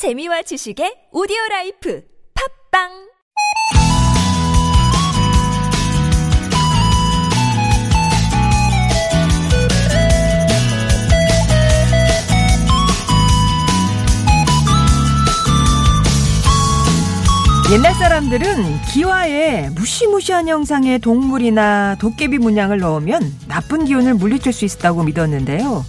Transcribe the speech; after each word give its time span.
재미와 0.00 0.40
지식의 0.40 1.12
오디오 1.12 1.36
라이프 1.50 2.02
팟빵 2.72 2.88
옛날 17.74 17.94
사람들은 17.94 18.80
기와에 18.94 19.68
무시무시한 19.68 20.48
형상의 20.48 20.98
동물이나 21.00 21.96
도깨비 22.00 22.38
문양을 22.38 22.78
넣으면 22.78 23.20
나쁜 23.48 23.84
기운을 23.84 24.14
물리칠 24.14 24.54
수 24.54 24.64
있다고 24.64 25.02
믿었는데요. 25.02 25.84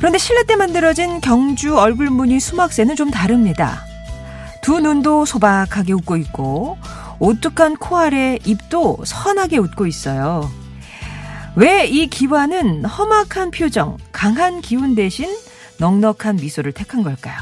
그런데 0.00 0.18
실내 0.18 0.42
때 0.44 0.56
만들어진 0.56 1.20
경주 1.20 1.78
얼굴 1.78 2.08
무늬 2.10 2.40
수막새는 2.40 2.96
좀 2.96 3.10
다릅니다. 3.10 3.84
두 4.62 4.80
눈도 4.80 5.24
소박하게 5.24 5.92
웃고 5.92 6.16
있고 6.16 6.78
오뚝한 7.18 7.76
코 7.76 7.98
아래 7.98 8.38
입도 8.44 8.98
선하게 9.04 9.58
웃고 9.58 9.86
있어요. 9.86 10.50
왜 11.56 11.86
이 11.86 12.06
기와는 12.06 12.84
험악한 12.84 13.50
표정, 13.50 13.98
강한 14.12 14.60
기운 14.60 14.94
대신 14.94 15.28
넉넉한 15.78 16.36
미소를 16.36 16.72
택한 16.72 17.02
걸까요? 17.02 17.36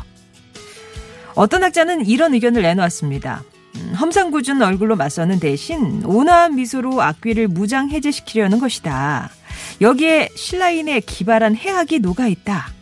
어떤 1.34 1.62
학자는 1.62 2.06
이런 2.06 2.34
의견을 2.34 2.62
내놓았습니다. 2.62 3.42
음, 3.76 3.94
험상궂은 3.94 4.60
얼굴로 4.62 4.96
맞서는 4.96 5.38
대신 5.38 6.02
온화한 6.04 6.56
미소로 6.56 7.00
악귀를 7.02 7.48
무장 7.48 7.90
해제시키려는 7.90 8.58
것이다. 8.58 9.30
여기에 9.80 10.30
신라인의 10.34 11.02
기발한 11.02 11.56
해악이 11.56 12.00
녹아 12.00 12.26
있다. 12.26 12.72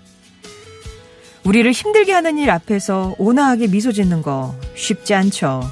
우리를 1.45 1.71
힘들게 1.71 2.13
하는 2.13 2.39
일 2.39 2.51
앞에서 2.51 3.15
온화하게 3.19 3.69
미소 3.69 3.93
짓는 3.93 4.23
거 4.23 4.55
쉽지 4.75 5.15
않죠. 5.15 5.63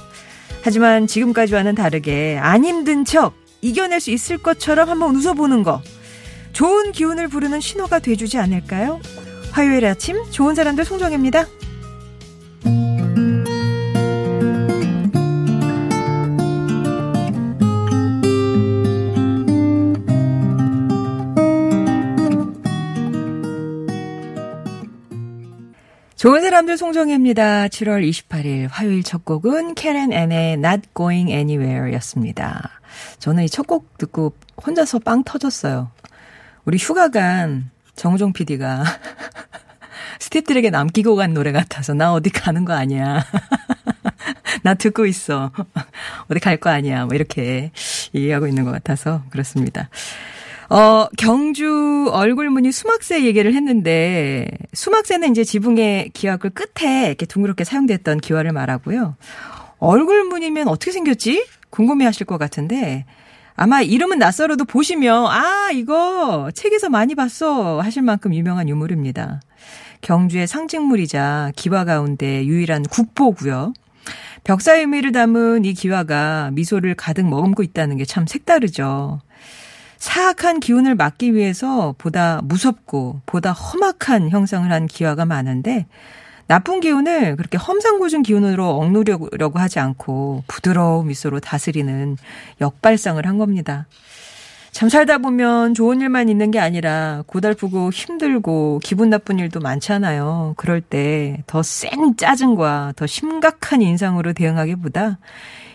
하지만 0.62 1.06
지금까지와는 1.06 1.74
다르게 1.74 2.38
안 2.40 2.64
힘든 2.64 3.04
척 3.04 3.34
이겨낼 3.60 4.00
수 4.00 4.10
있을 4.10 4.38
것처럼 4.38 4.88
한번 4.88 5.16
웃어보는 5.16 5.62
거 5.62 5.82
좋은 6.52 6.92
기운을 6.92 7.28
부르는 7.28 7.60
신호가 7.60 7.98
돼주지 7.98 8.38
않을까요? 8.38 9.00
화요일 9.50 9.84
아침 9.86 10.22
좋은 10.30 10.54
사람들 10.54 10.84
송정입니다. 10.84 11.46
좋은 26.24 26.40
사람들 26.40 26.78
송정혜입니다. 26.78 27.68
7월 27.68 28.08
28일 28.08 28.68
화요일 28.70 29.02
첫 29.02 29.26
곡은 29.26 29.74
캐렌 29.74 30.10
앤의 30.10 30.54
Not 30.54 30.88
Going 30.96 31.30
Anywhere 31.30 31.92
였습니다. 31.96 32.80
저는 33.18 33.44
이 33.44 33.48
첫 33.50 33.66
곡 33.66 33.98
듣고 33.98 34.34
혼자서 34.66 35.00
빵 35.00 35.22
터졌어요. 35.22 35.90
우리 36.64 36.78
휴가 36.78 37.10
간 37.10 37.70
정우종 37.94 38.32
PD가 38.32 38.84
스탭들에게 40.18 40.70
남기고 40.70 41.14
간 41.14 41.34
노래 41.34 41.52
같아서 41.52 41.92
나 41.92 42.14
어디 42.14 42.30
가는 42.30 42.64
거 42.64 42.72
아니야. 42.72 43.22
나 44.64 44.72
듣고 44.72 45.04
있어. 45.04 45.52
어디 46.30 46.40
갈 46.40 46.56
거 46.56 46.70
아니야. 46.70 47.04
뭐 47.04 47.14
이렇게 47.14 47.70
얘기하고 48.14 48.46
있는 48.46 48.64
것 48.64 48.70
같아서 48.70 49.24
그렇습니다. 49.28 49.90
어, 50.70 51.06
경주 51.18 52.08
얼굴무늬 52.10 52.72
수막새 52.72 53.24
얘기를 53.24 53.54
했는데, 53.54 54.48
수막새는 54.72 55.30
이제 55.30 55.44
지붕의 55.44 56.10
기와글 56.14 56.50
끝에 56.50 57.06
이렇게 57.06 57.26
둥그렇게 57.26 57.64
사용됐던 57.64 58.18
기와를 58.20 58.52
말하고요. 58.52 59.16
얼굴무늬면 59.78 60.68
어떻게 60.68 60.92
생겼지? 60.92 61.46
궁금해 61.70 62.04
하실 62.06 62.26
것 62.26 62.38
같은데, 62.38 63.04
아마 63.56 63.82
이름은 63.82 64.18
낯설어도 64.18 64.64
보시면, 64.64 65.26
아, 65.26 65.70
이거 65.72 66.50
책에서 66.54 66.88
많이 66.88 67.14
봤어. 67.14 67.80
하실 67.80 68.02
만큼 68.02 68.34
유명한 68.34 68.68
유물입니다. 68.68 69.40
경주의 70.00 70.46
상징물이자 70.46 71.52
기와 71.56 71.84
가운데 71.84 72.44
유일한 72.46 72.82
국보고요. 72.82 73.72
벽사의 74.44 74.80
의미를 74.80 75.12
담은 75.12 75.64
이 75.64 75.72
기와가 75.72 76.50
미소를 76.52 76.94
가득 76.94 77.26
머금고 77.26 77.62
있다는 77.62 77.96
게 77.96 78.04
참 78.04 78.26
색다르죠. 78.26 79.20
사악한 79.98 80.60
기운을 80.60 80.94
막기 80.94 81.34
위해서 81.34 81.94
보다 81.98 82.40
무섭고 82.44 83.20
보다 83.26 83.52
험악한 83.52 84.30
형상을 84.30 84.70
한 84.70 84.86
기와가 84.86 85.24
많은데 85.24 85.86
나쁜 86.46 86.80
기운을 86.80 87.36
그렇게 87.36 87.56
험상궂은 87.56 88.22
기운으로 88.22 88.68
억누르려고 88.68 89.58
하지 89.58 89.80
않고 89.80 90.44
부드러운 90.46 91.06
미소로 91.06 91.40
다스리는 91.40 92.16
역발상을 92.60 93.24
한 93.26 93.38
겁니다. 93.38 93.86
참 94.70 94.88
살다 94.88 95.18
보면 95.18 95.72
좋은 95.72 96.00
일만 96.00 96.28
있는 96.28 96.50
게 96.50 96.58
아니라 96.58 97.22
고달프고 97.28 97.90
힘들고 97.92 98.80
기분 98.82 99.08
나쁜 99.08 99.38
일도 99.38 99.60
많잖아요. 99.60 100.54
그럴 100.56 100.80
때 100.80 101.38
더 101.46 101.62
센 101.62 102.16
짜증과 102.16 102.94
더 102.96 103.06
심각한 103.06 103.80
인상으로 103.82 104.32
대응하기보다 104.32 105.18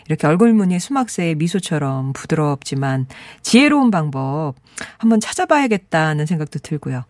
이렇게 0.10 0.28
얼굴 0.28 0.54
무늬 0.54 0.80
수막새의 0.80 1.36
미소처럼 1.36 2.14
부드럽지만 2.14 3.08
지혜로운 3.44 3.92
방법 3.92 4.56
한번 4.98 5.20
찾아봐야겠다는 5.20 6.26
생각도 6.26 6.60
들고요. 6.60 7.06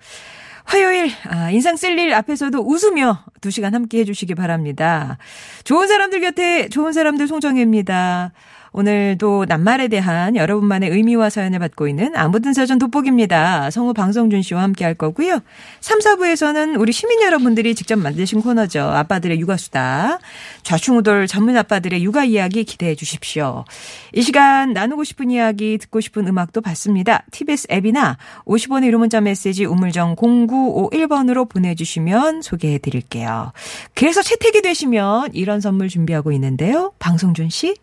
화요일 0.65 1.09
아, 1.27 1.49
인상 1.49 1.77
쓸 1.77 1.97
일 1.97 2.13
앞에서도 2.13 2.59
웃으며 2.59 3.23
두 3.41 3.49
시간 3.49 3.73
함께 3.73 3.99
해주시기 3.99 4.35
바랍니다. 4.35 5.17
좋은 5.63 5.87
사람들 5.87 6.21
곁에 6.21 6.69
좋은 6.69 6.93
사람들 6.93 7.27
송정혜입니다. 7.27 8.33
오늘도 8.71 9.45
낱말에 9.47 9.87
대한 9.87 10.35
여러분만의 10.35 10.89
의미와 10.89 11.29
사연을 11.29 11.59
받고 11.59 11.87
있는 11.87 12.15
아무튼 12.15 12.53
사전 12.53 12.79
돋보기입니다. 12.79 13.71
성우 13.71 13.93
방성준 13.93 14.41
씨와 14.41 14.61
함께 14.61 14.85
할 14.85 14.93
거고요. 14.93 15.39
3, 15.81 15.99
4부에서는 15.99 16.79
우리 16.79 16.91
시민 16.91 17.21
여러분들이 17.21 17.75
직접 17.75 17.97
만드신 17.97 18.41
코너죠. 18.41 18.81
아빠들의 18.81 19.39
육아수다. 19.39 20.19
좌충우돌 20.63 21.27
전문 21.27 21.57
아빠들의 21.57 22.03
육아 22.03 22.25
이야기 22.25 22.63
기대해 22.63 22.95
주십시오. 22.95 23.65
이 24.13 24.21
시간 24.21 24.73
나누고 24.73 25.03
싶은 25.03 25.31
이야기, 25.31 25.77
듣고 25.77 26.01
싶은 26.01 26.27
음악도 26.27 26.61
받습니다. 26.61 27.23
TBS 27.31 27.67
앱이나 27.71 28.17
50원의 28.45 28.87
유료 28.87 28.99
문자 28.99 29.21
메시지 29.21 29.65
우물정 29.65 30.15
0951번으로 30.15 31.49
보내주시면 31.49 32.41
소개해 32.41 32.79
드릴게요. 32.79 33.51
그래서 33.93 34.21
채택이 34.21 34.61
되시면 34.61 35.29
이런 35.33 35.61
선물 35.61 35.89
준비하고 35.89 36.31
있는데요. 36.31 36.93
방성준 36.99 37.49
씨. 37.49 37.75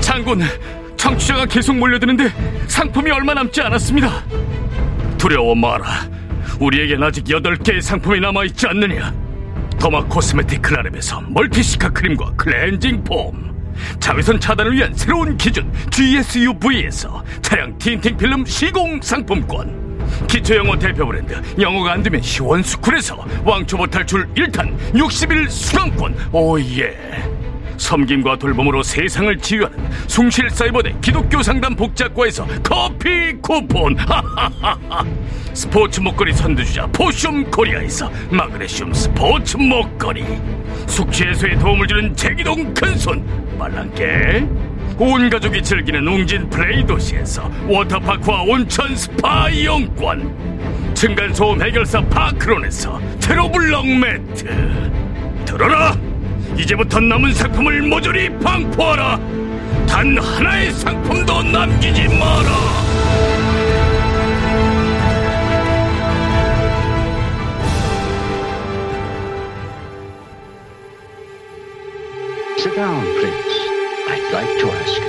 장군, 0.00 0.40
청취자가 0.96 1.46
계속 1.46 1.76
몰려드는데 1.76 2.32
상품이 2.66 3.10
얼마 3.10 3.34
남지 3.34 3.60
않았습니다. 3.60 4.24
두려워 5.16 5.54
마라. 5.54 6.08
우리에겐 6.60 7.02
아직 7.02 7.24
8개의 7.24 7.80
상품이 7.80 8.20
남아있지 8.20 8.66
않느냐. 8.66 9.14
더마 9.78 10.04
코스메틱 10.04 10.60
클라랩에서 10.60 11.30
멀티시카 11.30 11.90
크림과 11.90 12.32
클렌징 12.36 13.04
폼. 13.04 13.48
자외선 14.00 14.40
차단을 14.40 14.72
위한 14.72 14.92
새로운 14.94 15.36
기준 15.36 15.72
GSUV에서 15.90 17.24
차량 17.42 17.78
틴팅 17.78 18.16
필름 18.16 18.44
시공 18.44 19.00
상품권. 19.00 19.87
기초 20.26 20.56
영어 20.56 20.78
대표 20.78 21.06
브랜드 21.06 21.34
영어가 21.60 21.92
안 21.92 22.02
되면 22.02 22.20
시원스쿨에서 22.20 23.24
왕초보 23.44 23.86
탈출 23.86 24.26
1탄 24.34 24.76
60일 24.92 25.48
수강권. 25.48 26.14
오예. 26.32 26.96
섬김과 27.78 28.36
돌봄으로 28.38 28.82
세상을 28.82 29.38
치유하는 29.38 29.78
숭실사이버대 30.08 30.96
기독교 31.00 31.42
상담 31.42 31.74
복지학과에서 31.76 32.46
커피 32.62 33.32
쿠폰. 33.40 33.96
스포츠 35.54 36.00
목걸이 36.00 36.32
선두주자 36.32 36.86
포슘 36.88 37.50
코리아에서 37.50 38.10
마그네슘 38.30 38.92
스포츠 38.92 39.56
목걸이 39.56 40.24
숙취 40.86 41.24
해소에 41.24 41.56
도움을 41.58 41.86
주는 41.86 42.14
제기동 42.14 42.74
큰손. 42.74 43.24
말랑깨 43.58 44.46
온 44.98 45.30
가족이 45.30 45.62
즐기는 45.62 46.06
웅진 46.06 46.50
플레이 46.50 46.84
도시에서 46.84 47.48
워터파크와 47.68 48.42
온천 48.42 48.96
스파 48.96 49.48
이용권 49.48 50.94
층간소음 50.94 51.62
해결사 51.62 52.00
파크론에서 52.06 53.00
제로블럭 53.20 53.86
매트. 53.86 54.92
들어라! 55.44 55.96
이제부터 56.56 56.98
남은 56.98 57.32
상품을 57.32 57.82
모조리 57.82 58.36
방포하라! 58.40 59.20
단 59.88 60.18
하나의 60.18 60.72
상품도 60.72 61.44
남기지 61.44 62.08
마라! 62.08 62.78
Sit 72.58 72.74
down, 72.74 73.17
like 74.32 74.58
to 74.58 74.70
ask. 74.70 75.08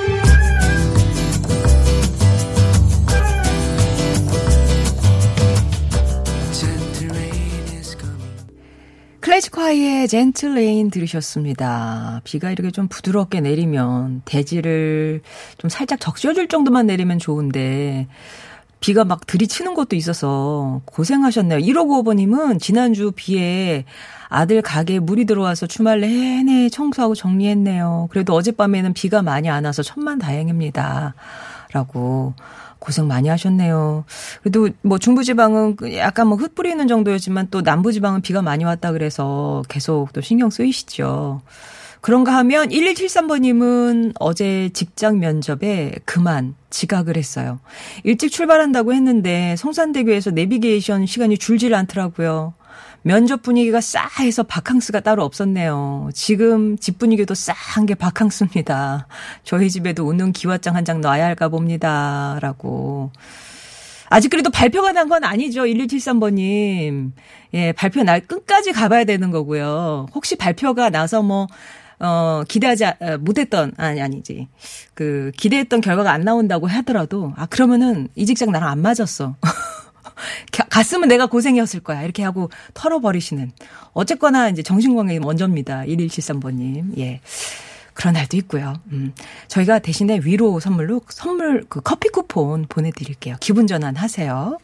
클래식화의 9.19 10.07
젠틀레인 10.07 10.89
들으셨습니다. 10.89 12.21
비가 12.23 12.49
이렇게 12.51 12.71
좀 12.71 12.87
부드럽게 12.87 13.41
내리면 13.41 14.23
대지를 14.25 15.21
좀 15.57 15.69
살짝 15.69 15.99
적셔줄 15.99 16.47
정도만 16.47 16.87
내리면 16.87 17.19
좋은데 17.19 18.07
비가 18.79 19.03
막 19.03 19.25
들이치는 19.27 19.73
것도 19.73 19.95
있어서 19.95 20.81
고생하셨네요. 20.85 21.59
1595번님은 21.59 22.59
지난주 22.59 23.11
비에 23.13 23.85
아들 24.29 24.61
가게에 24.61 24.99
물이 24.99 25.25
들어와서 25.25 25.67
주말 25.67 26.01
내내 26.01 26.69
청소하고 26.69 27.15
정리했네요. 27.15 28.07
그래도 28.11 28.33
어젯밤에는 28.33 28.93
비가 28.93 29.21
많이 29.21 29.49
안 29.49 29.65
와서 29.65 29.83
천만 29.83 30.19
다행입니다. 30.19 31.15
라고 31.73 32.33
고생 32.79 33.07
많이 33.07 33.27
하셨네요. 33.27 34.05
그래도 34.41 34.69
뭐 34.81 34.97
중부지방은 34.97 35.77
약간 35.95 36.27
뭐 36.27 36.37
흩뿌리는 36.37 36.87
정도였지만 36.87 37.49
또 37.51 37.61
남부지방은 37.61 38.21
비가 38.21 38.41
많이 38.41 38.63
왔다 38.63 38.91
그래서 38.91 39.61
계속 39.67 40.13
또 40.13 40.21
신경 40.21 40.49
쓰이시죠. 40.49 41.41
그런가 42.01 42.35
하면 42.37 42.69
1173번님은 42.69 44.13
어제 44.19 44.69
직장 44.73 45.19
면접에 45.19 45.91
그만 46.05 46.55
지각을 46.69 47.17
했어요. 47.17 47.59
일찍 48.03 48.31
출발한다고 48.31 48.93
했는데 48.93 49.55
성산대교에서 49.57 50.31
내비게이션 50.31 51.05
시간이 51.05 51.37
줄질 51.37 51.73
않더라고요. 51.75 52.53
면접 53.01 53.41
분위기가 53.41 53.79
싸해서 53.81 54.43
바캉스가 54.43 54.99
따로 55.01 55.23
없었네요. 55.23 56.09
지금 56.13 56.77
집 56.77 56.99
분위기도 56.99 57.33
싸한 57.33 57.85
게 57.85 57.95
바캉스입니다. 57.95 59.07
저희 59.43 59.69
집에도 59.69 60.05
웃는 60.05 60.31
기와장 60.33 60.75
한 60.75 60.83
장 60.85 61.01
놔야 61.01 61.25
할까 61.25 61.47
봅니다. 61.49 62.37
라고. 62.41 63.11
아직 64.11 64.29
그래도 64.29 64.49
발표가 64.49 64.91
난 64.91 65.07
건 65.07 65.23
아니죠. 65.23 65.63
1173번님. 65.63 67.11
예, 67.53 67.71
발표 67.73 68.03
날 68.03 68.21
끝까지 68.21 68.71
가봐야 68.73 69.05
되는 69.05 69.31
거고요. 69.31 70.07
혹시 70.13 70.35
발표가 70.35 70.89
나서 70.89 71.21
뭐, 71.21 71.47
어, 71.99 72.43
기대하지, 72.47 72.85
어, 72.85 73.17
못했던, 73.19 73.73
아니, 73.77 74.01
아니지. 74.01 74.47
그, 74.93 75.31
기대했던 75.37 75.81
결과가 75.81 76.11
안 76.11 76.21
나온다고 76.21 76.67
하더라도, 76.67 77.33
아, 77.35 77.45
그러면은 77.45 78.07
이 78.15 78.25
직장 78.25 78.51
나랑 78.51 78.69
안 78.69 78.79
맞았어. 78.79 79.35
갔으면 80.69 81.07
내가 81.09 81.27
고생이었을 81.27 81.81
거야. 81.81 82.03
이렇게 82.03 82.23
하고 82.23 82.49
털어버리시는. 82.73 83.51
어쨌거나 83.93 84.49
이제 84.49 84.61
정신건강이 84.61 85.19
먼저입니다. 85.19 85.83
1173번님. 85.83 86.97
예. 86.97 87.21
그런 87.93 88.13
날도 88.13 88.37
있고요. 88.37 88.75
음. 88.91 89.13
저희가 89.49 89.79
대신에 89.79 90.19
위로 90.23 90.59
선물로 90.59 91.01
선물 91.09 91.65
그 91.67 91.81
커피 91.81 92.07
쿠폰 92.09 92.65
보내드릴게요. 92.67 93.35
기분 93.41 93.67
전환 93.67 93.97
하세요. 93.97 94.57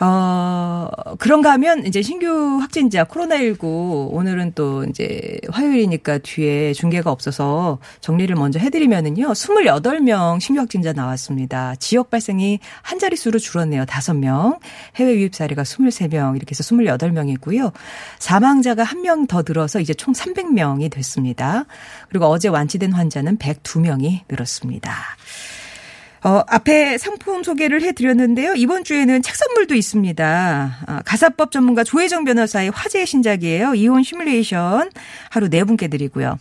어, 0.00 0.88
그런가 1.18 1.50
하면 1.52 1.84
이제 1.84 2.02
신규 2.02 2.58
확진자 2.60 3.02
코로나19 3.04 4.12
오늘은 4.12 4.52
또 4.54 4.84
이제 4.84 5.40
화요일이니까 5.50 6.18
뒤에 6.18 6.72
중계가 6.72 7.10
없어서 7.10 7.78
정리를 8.00 8.34
먼저 8.36 8.60
해드리면은요. 8.60 9.26
28명 9.32 10.40
신규 10.40 10.60
확진자 10.60 10.92
나왔습니다. 10.92 11.74
지역 11.76 12.10
발생이 12.10 12.60
한 12.82 12.98
자릿수로 13.00 13.40
줄었네요. 13.40 13.84
5명. 13.86 14.60
해외 14.96 15.16
유입 15.16 15.34
사례가 15.34 15.62
23명 15.62 16.36
이렇게 16.36 16.50
해서 16.52 16.62
28명이고요. 16.62 17.72
사망자가 18.20 18.84
한명더 18.84 19.42
늘어서 19.46 19.80
이제 19.80 19.94
총 19.94 20.14
300명이 20.14 20.92
됐습니다. 20.92 21.64
그리고 22.08 22.26
어제 22.26 22.48
완치된 22.48 22.92
환자는 22.92 23.38
102명이 23.38 24.20
늘었습니다. 24.28 24.94
어, 26.24 26.42
앞에 26.48 26.98
상품 26.98 27.42
소개를 27.42 27.82
해드렸는데요. 27.82 28.54
이번 28.54 28.84
주에는 28.84 29.22
책 29.22 29.36
선물도 29.36 29.74
있습니다. 29.74 30.78
아, 30.86 31.02
가사법 31.04 31.52
전문가 31.52 31.84
조혜정 31.84 32.24
변호사의 32.24 32.70
화제의 32.70 33.06
신작이에요. 33.06 33.74
이혼 33.74 34.02
시뮬레이션 34.02 34.90
하루 35.30 35.48
네 35.48 35.64
분께 35.64 35.88
드리고요. 35.88 36.38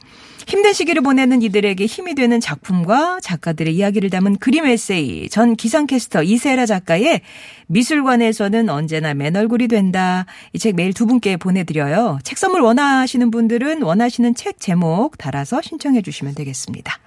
힘든 0.47 0.71
시기를 0.71 1.01
보내는 1.01 1.41
이들에게 1.41 1.85
힘이 1.85 2.15
되는 2.15 2.39
작품과 2.39 3.19
작가들의 3.21 3.75
이야기를 3.75 4.09
담은 4.09 4.37
그림 4.37 4.65
에세이 4.65 5.27
전 5.29 5.57
기상캐스터 5.57 6.23
이세라 6.23 6.65
작가의 6.65 7.19
미술관에서는 7.67 8.69
언제나 8.69 9.13
맨 9.13 9.35
얼굴이 9.35 9.67
된다. 9.67 10.25
이 10.53 10.59
책 10.59 10.75
매일 10.75 10.93
두 10.93 11.05
분께 11.05 11.35
보내드려요. 11.37 12.19
책 12.23 12.37
선물 12.37 12.61
원하시는 12.61 13.29
분들은 13.29 13.81
원하시는 13.83 14.35
책 14.35 14.59
제목 14.59 15.17
달아서 15.17 15.61
신청해 15.61 16.01
주시면 16.01 16.33
되겠습니다. 16.33 16.97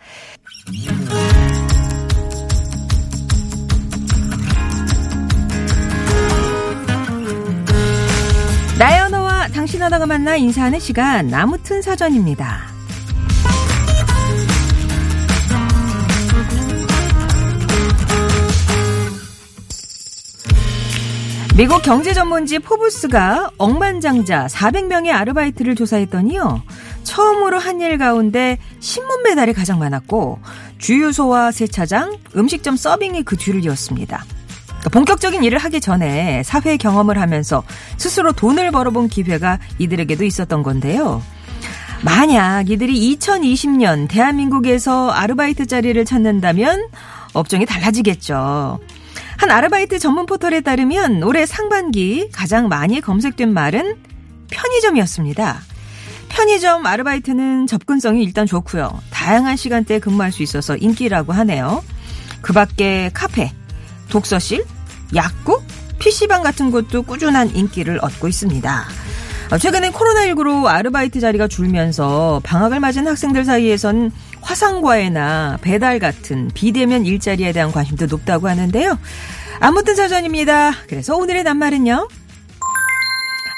당신 9.60 9.82
언어가 9.82 10.06
만나 10.06 10.36
인사하는 10.36 10.80
시간 10.80 11.26
나무튼 11.26 11.82
사전입니다. 11.82 12.62
미국 21.58 21.82
경제 21.82 22.14
전문지 22.14 22.58
포브스가 22.58 23.50
억만장자 23.58 24.46
400명의 24.46 25.10
아르바이트를 25.10 25.74
조사했더니요. 25.74 26.62
처음으로 27.02 27.58
한 27.58 27.82
일 27.82 27.98
가운데 27.98 28.56
신문 28.78 29.22
배달이 29.24 29.52
가장 29.52 29.78
많았고 29.78 30.38
주유소와 30.78 31.50
세차장, 31.50 32.16
음식점 32.34 32.76
서빙이 32.76 33.24
그 33.24 33.36
뒤를 33.36 33.62
이었습니다. 33.66 34.24
그러니까 34.80 34.90
본격적인 34.90 35.44
일을 35.44 35.58
하기 35.58 35.80
전에 35.80 36.42
사회 36.42 36.76
경험을 36.76 37.20
하면서 37.20 37.62
스스로 37.98 38.32
돈을 38.32 38.70
벌어본 38.70 39.08
기회가 39.08 39.58
이들에게도 39.78 40.24
있었던 40.24 40.62
건데요. 40.62 41.22
만약 42.02 42.70
이들이 42.70 43.16
2020년 43.16 44.08
대한민국에서 44.08 45.10
아르바이트 45.10 45.66
자리를 45.66 46.02
찾는다면 46.04 46.88
업종이 47.34 47.66
달라지겠죠. 47.66 48.80
한 49.36 49.50
아르바이트 49.50 49.98
전문 49.98 50.26
포털에 50.26 50.60
따르면 50.62 51.22
올해 51.22 51.44
상반기 51.44 52.30
가장 52.32 52.68
많이 52.68 53.00
검색된 53.00 53.52
말은 53.52 53.96
편의점이었습니다. 54.50 55.60
편의점 56.28 56.86
아르바이트는 56.86 57.66
접근성이 57.66 58.22
일단 58.22 58.46
좋고요. 58.46 59.00
다양한 59.10 59.56
시간대에 59.56 59.98
근무할 59.98 60.32
수 60.32 60.42
있어서 60.42 60.76
인기라고 60.76 61.32
하네요. 61.32 61.82
그 62.40 62.52
밖에 62.52 63.10
카페, 63.12 63.52
독서실, 64.10 64.64
약국, 65.14 65.64
PC방 65.98 66.42
같은 66.42 66.70
곳도 66.70 67.02
꾸준한 67.02 67.54
인기를 67.54 67.98
얻고 68.02 68.28
있습니다. 68.28 68.84
어, 69.50 69.58
최근엔 69.58 69.92
코로나19로 69.92 70.66
아르바이트 70.66 71.18
자리가 71.18 71.48
줄면서 71.48 72.40
방학을 72.44 72.78
맞은 72.78 73.06
학생들 73.08 73.44
사이에선 73.44 74.12
화상과외나 74.40 75.58
배달 75.60 75.98
같은 75.98 76.50
비대면 76.54 77.04
일자리에 77.04 77.52
대한 77.52 77.72
관심도 77.72 78.06
높다고 78.06 78.48
하는데요. 78.48 78.96
아무튼 79.58 79.96
사전입니다. 79.96 80.72
그래서 80.88 81.16
오늘의 81.16 81.42
낱말은요. 81.42 82.08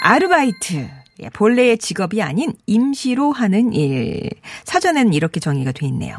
아르바이트. 0.03 0.89
예, 1.23 1.29
본래의 1.29 1.79
직업이 1.79 2.23
아닌 2.23 2.53
임시로 2.67 3.33
하는 3.33 3.73
일. 3.73 4.31
사전에는 4.65 5.13
이렇게 5.13 5.41
정의가 5.41 5.73
돼 5.73 5.87
있네요. 5.87 6.17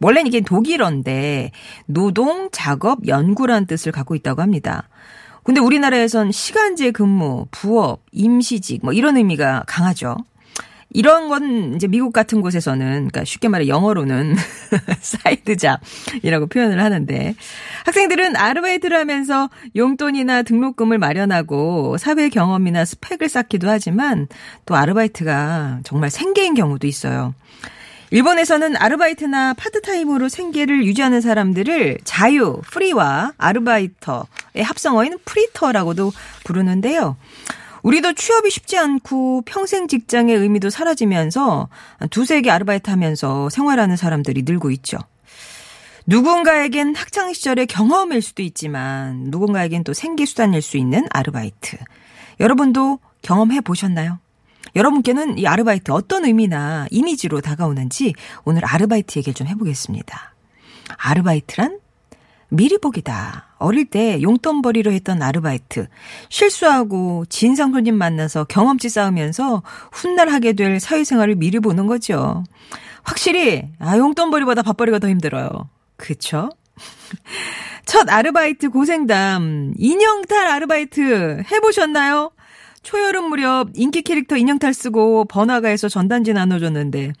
원래는 0.00 0.28
이게 0.28 0.40
독일어인데 0.40 1.50
노동, 1.86 2.48
작업, 2.52 3.06
연구라는 3.06 3.66
뜻을 3.66 3.92
갖고 3.92 4.14
있다고 4.14 4.42
합니다. 4.42 4.88
근데 5.42 5.60
우리나라에선 5.60 6.32
시간제 6.32 6.92
근무, 6.92 7.46
부업, 7.50 8.02
임시직 8.12 8.80
뭐 8.84 8.92
이런 8.92 9.16
의미가 9.16 9.64
강하죠. 9.66 10.16
이런 10.92 11.28
건 11.28 11.74
이제 11.76 11.86
미국 11.86 12.12
같은 12.12 12.40
곳에서는 12.40 12.86
그러니까 12.86 13.24
쉽게 13.24 13.48
말해 13.48 13.68
영어로는 13.68 14.34
side 15.00 15.56
job이라고 15.56 16.46
표현을 16.48 16.82
하는데 16.82 17.34
학생들은 17.84 18.34
아르바이트를 18.36 18.96
하면서 18.98 19.48
용돈이나 19.76 20.42
등록금을 20.42 20.98
마련하고 20.98 21.96
사회 21.96 22.28
경험이나 22.28 22.84
스펙을 22.84 23.28
쌓기도 23.28 23.70
하지만 23.70 24.26
또 24.66 24.74
아르바이트가 24.74 25.80
정말 25.84 26.10
생계인 26.10 26.54
경우도 26.54 26.88
있어요. 26.88 27.34
일본에서는 28.10 28.76
아르바이트나 28.76 29.54
파트타임으로 29.54 30.28
생계를 30.28 30.84
유지하는 30.84 31.20
사람들을 31.20 31.98
자유, 32.04 32.60
free와 32.70 33.32
아르바이터의 33.38 34.64
합성어인 34.64 35.18
프리터라고도 35.24 36.12
부르는데요. 36.44 37.16
우리도 37.82 38.12
취업이 38.14 38.50
쉽지 38.50 38.76
않고 38.76 39.42
평생 39.46 39.88
직장의 39.88 40.36
의미도 40.36 40.70
사라지면서 40.70 41.68
두세 42.10 42.42
개 42.42 42.50
아르바이트 42.50 42.90
하면서 42.90 43.48
생활하는 43.48 43.96
사람들이 43.96 44.42
늘고 44.42 44.70
있죠. 44.72 44.98
누군가에겐 46.06 46.96
학창 46.96 47.32
시절의 47.32 47.66
경험일 47.66 48.22
수도 48.22 48.42
있지만 48.42 49.26
누군가에겐 49.28 49.84
또 49.84 49.92
생계 49.92 50.26
수단일 50.26 50.62
수 50.62 50.76
있는 50.76 51.06
아르바이트. 51.10 51.76
여러분도 52.40 52.98
경험해 53.22 53.60
보셨나요? 53.60 54.18
여러분께는 54.76 55.38
이 55.38 55.46
아르바이트 55.46 55.90
어떤 55.92 56.24
의미나 56.24 56.86
이미지로 56.90 57.40
다가오는지 57.40 58.14
오늘 58.44 58.64
아르바이트 58.64 59.18
얘기를 59.18 59.34
좀 59.34 59.46
해보겠습니다. 59.46 60.34
아르바이트란 60.96 61.78
미리 62.50 62.78
보기다. 62.78 63.46
어릴 63.58 63.84
때 63.84 64.20
용돈벌이로 64.22 64.92
했던 64.92 65.22
아르바이트. 65.22 65.86
실수하고 66.28 67.24
진상 67.28 67.72
손님 67.72 67.94
만나서 67.94 68.44
경험치 68.44 68.88
쌓으면서 68.88 69.62
훗날 69.92 70.28
하게 70.28 70.52
될 70.52 70.80
사회생활을 70.80 71.36
미리 71.36 71.60
보는 71.60 71.86
거죠. 71.86 72.44
확실히, 73.02 73.68
아, 73.78 73.96
용돈벌이보다 73.96 74.62
밥벌이가 74.62 74.98
더 74.98 75.08
힘들어요. 75.08 75.48
그쵸? 75.96 76.50
첫 77.86 78.08
아르바이트 78.10 78.70
고생담. 78.70 79.74
인형탈 79.78 80.48
아르바이트 80.48 81.44
해보셨나요? 81.50 82.32
초여름 82.82 83.24
무렵 83.28 83.68
인기 83.74 84.02
캐릭터 84.02 84.36
인형탈 84.36 84.72
쓰고 84.72 85.26
번화가에서 85.26 85.88
전단지 85.88 86.32
나눠줬는데 86.32 87.12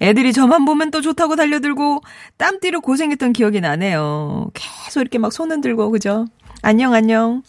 애들이 0.00 0.32
저만 0.32 0.64
보면 0.66 0.90
또 0.90 1.00
좋다고 1.00 1.36
달려들고 1.36 2.00
땀띠로 2.36 2.80
고생했던 2.82 3.32
기억이 3.32 3.60
나네요. 3.60 4.50
계속 4.54 5.00
이렇게 5.00 5.18
막 5.18 5.32
손 5.32 5.50
흔 5.52 5.60
들고 5.62 5.90
그죠? 5.90 6.26
안녕 6.62 6.92
안녕. 6.94 7.42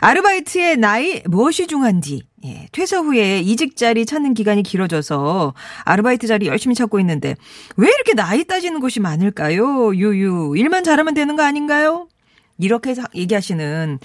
아르바이트의 0.00 0.76
나이 0.78 1.22
무엇이 1.26 1.66
중한디? 1.66 2.22
예, 2.46 2.68
퇴사 2.72 2.98
후에 2.98 3.40
이직 3.40 3.76
자리 3.76 4.04
찾는 4.04 4.34
기간이 4.34 4.62
길어져서 4.62 5.54
아르바이트 5.84 6.26
자리 6.26 6.46
열심히 6.46 6.74
찾고 6.74 7.00
있는데 7.00 7.36
왜 7.76 7.88
이렇게 7.88 8.12
나이 8.12 8.44
따지는 8.44 8.80
곳이 8.80 9.00
많을까요? 9.00 9.94
유유 9.94 10.54
일만 10.56 10.84
잘하면 10.84 11.14
되는 11.14 11.36
거 11.36 11.42
아닌가요? 11.42 12.08
이렇게 12.58 12.94
얘기하시는 13.14 13.98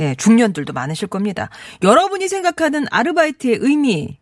예, 0.00 0.14
중년들도 0.16 0.72
많으실 0.72 1.08
겁니다. 1.08 1.50
여러분이 1.82 2.28
생각하는 2.28 2.86
아르바이트의 2.90 3.58
의미 3.60 4.18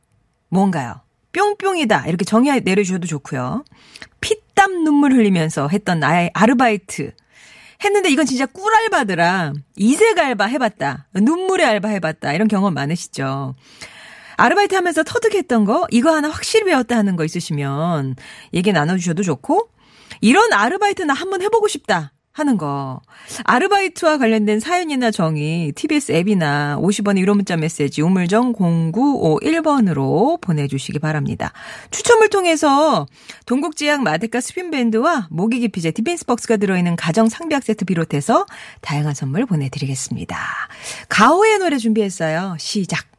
뭔가요? 0.49 1.01
뿅뿅이다 1.33 2.07
이렇게 2.07 2.25
정의 2.25 2.61
내려주셔도 2.61 3.07
좋고요. 3.07 3.65
피땀 4.21 4.85
눈물 4.85 5.13
흘리면서 5.13 5.69
했던 5.69 5.99
나의 6.01 6.31
아르바이트 6.33 7.13
했는데 7.85 8.09
이건 8.09 8.25
진짜 8.25 8.47
꿀알바더라. 8.47 9.53
이색 9.77 10.19
알바 10.19 10.47
해봤다. 10.47 11.09
눈물의 11.15 11.67
알바 11.67 11.89
해봤다. 11.89 12.33
이런 12.33 12.49
경험 12.49 12.73
많으시죠. 12.75 13.55
아르바이트 14.37 14.75
하면서 14.75 15.03
터득했던 15.03 15.65
거, 15.65 15.87
이거 15.91 16.15
하나 16.15 16.29
확실히 16.29 16.65
배웠다 16.65 16.97
하는 16.97 17.15
거 17.17 17.25
있으시면 17.25 18.17
얘기 18.53 18.73
나눠주셔도 18.73 19.23
좋고, 19.23 19.69
이런 20.21 20.53
아르바이트 20.53 21.03
나 21.03 21.15
한번 21.15 21.43
해보고 21.43 21.69
싶다. 21.69 22.14
하는 22.35 22.59
거. 22.59 23.01
아르바이트와 23.45 24.19
관련된 24.19 24.59
사연이나 24.59 25.13
정의 25.13 25.71
TBS 25.73 26.11
앱이나 26.13 26.77
50원의 26.81 27.21
유료 27.21 27.35
문자 27.35 27.57
메시지 27.57 28.03
우물정 28.03 28.55
0951번으로 28.55 30.41
보내주시기 30.41 30.99
바랍니다. 30.99 31.53
추첨을 31.93 32.29
통해서 32.31 33.07
동국제약 33.47 34.03
마데카 34.03 34.41
습윤밴드와 34.41 35.29
모기 35.31 35.61
기피제 35.61 35.93
디펜스 35.93 36.27
박스가 36.27 36.57
들어있는 36.57 36.97
가정 36.97 37.29
상비약 37.29 37.63
세트 37.63 37.85
비롯해서 37.85 38.47
다양한 38.81 39.15
선물 39.15 39.47
보내드리겠습니다. 39.47 40.37
가오의 41.09 41.59
노래 41.59 41.79
준비했어요. 41.79 42.57
시작. 42.59 43.14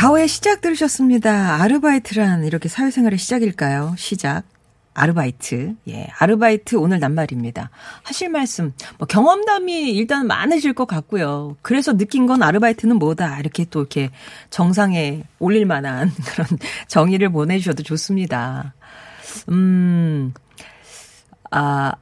가오의 0.00 0.28
시작 0.28 0.62
들으셨습니다. 0.62 1.56
아르바이트란 1.56 2.46
이렇게 2.46 2.70
사회생활의 2.70 3.18
시작일까요? 3.18 3.94
시작. 3.98 4.44
아르바이트. 4.94 5.74
예, 5.88 6.06
아르바이트 6.18 6.76
오늘 6.76 7.00
낱말입니다. 7.00 7.68
하실 8.02 8.30
말씀, 8.30 8.72
뭐 8.96 9.06
경험담이 9.06 9.90
일단 9.90 10.26
많으실 10.26 10.72
것 10.72 10.86
같고요. 10.86 11.58
그래서 11.60 11.98
느낀 11.98 12.26
건 12.26 12.42
아르바이트는 12.42 12.96
뭐다. 12.96 13.40
이렇게 13.40 13.66
또 13.66 13.80
이렇게 13.80 14.08
정상에 14.48 15.24
올릴 15.38 15.66
만한 15.66 16.10
그런 16.32 16.46
정의를 16.88 17.28
보내주셔도 17.28 17.82
좋습니다. 17.82 18.72
음, 19.50 20.32
아, 21.50 21.92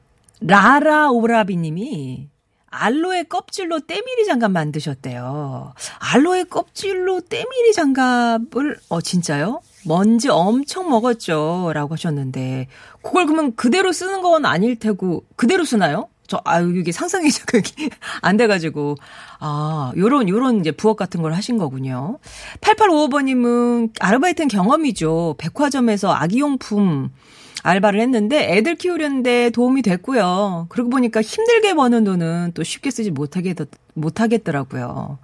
라라 0.40 1.10
오라비 1.10 1.56
님이 1.56 2.28
알로에 2.70 3.24
껍질로 3.24 3.80
때밀이 3.80 4.26
장갑 4.26 4.50
만드셨대요. 4.50 5.72
알로에 6.12 6.44
껍질로 6.44 7.20
때밀이 7.20 7.72
장갑을, 7.72 8.78
어, 8.88 9.00
진짜요? 9.00 9.60
먼지 9.84 10.28
엄청 10.28 10.90
먹었죠. 10.90 11.70
라고 11.74 11.94
하셨는데, 11.94 12.68
그걸 13.02 13.26
그러면 13.26 13.54
그대로 13.56 13.92
쓰는 13.92 14.22
건 14.22 14.44
아닐 14.44 14.78
테고, 14.78 15.24
그대로 15.36 15.64
쓰나요? 15.64 16.08
저, 16.26 16.42
아유, 16.44 16.78
이게 16.78 16.92
상상이 16.92 17.30
안 18.20 18.36
돼가지고, 18.36 18.96
아, 19.40 19.92
요런, 19.96 20.28
요런 20.28 20.60
이제 20.60 20.70
부엌 20.72 20.98
같은 20.98 21.22
걸 21.22 21.32
하신 21.32 21.56
거군요. 21.56 22.18
8855번님은 22.60 23.92
아르바이트는 23.98 24.48
경험이죠. 24.48 25.36
백화점에서 25.38 26.12
아기용품, 26.12 27.10
알바를 27.62 28.00
했는데 28.00 28.56
애들 28.56 28.76
키우려는데 28.76 29.50
도움이 29.50 29.82
됐고요. 29.82 30.66
그러고 30.68 30.90
보니까 30.90 31.20
힘들게 31.20 31.74
버는 31.74 32.04
돈은 32.04 32.52
또 32.54 32.62
쉽게 32.62 32.90
쓰지 32.90 33.10
못하게 33.10 33.54
못하겠더라고요. 33.94 35.18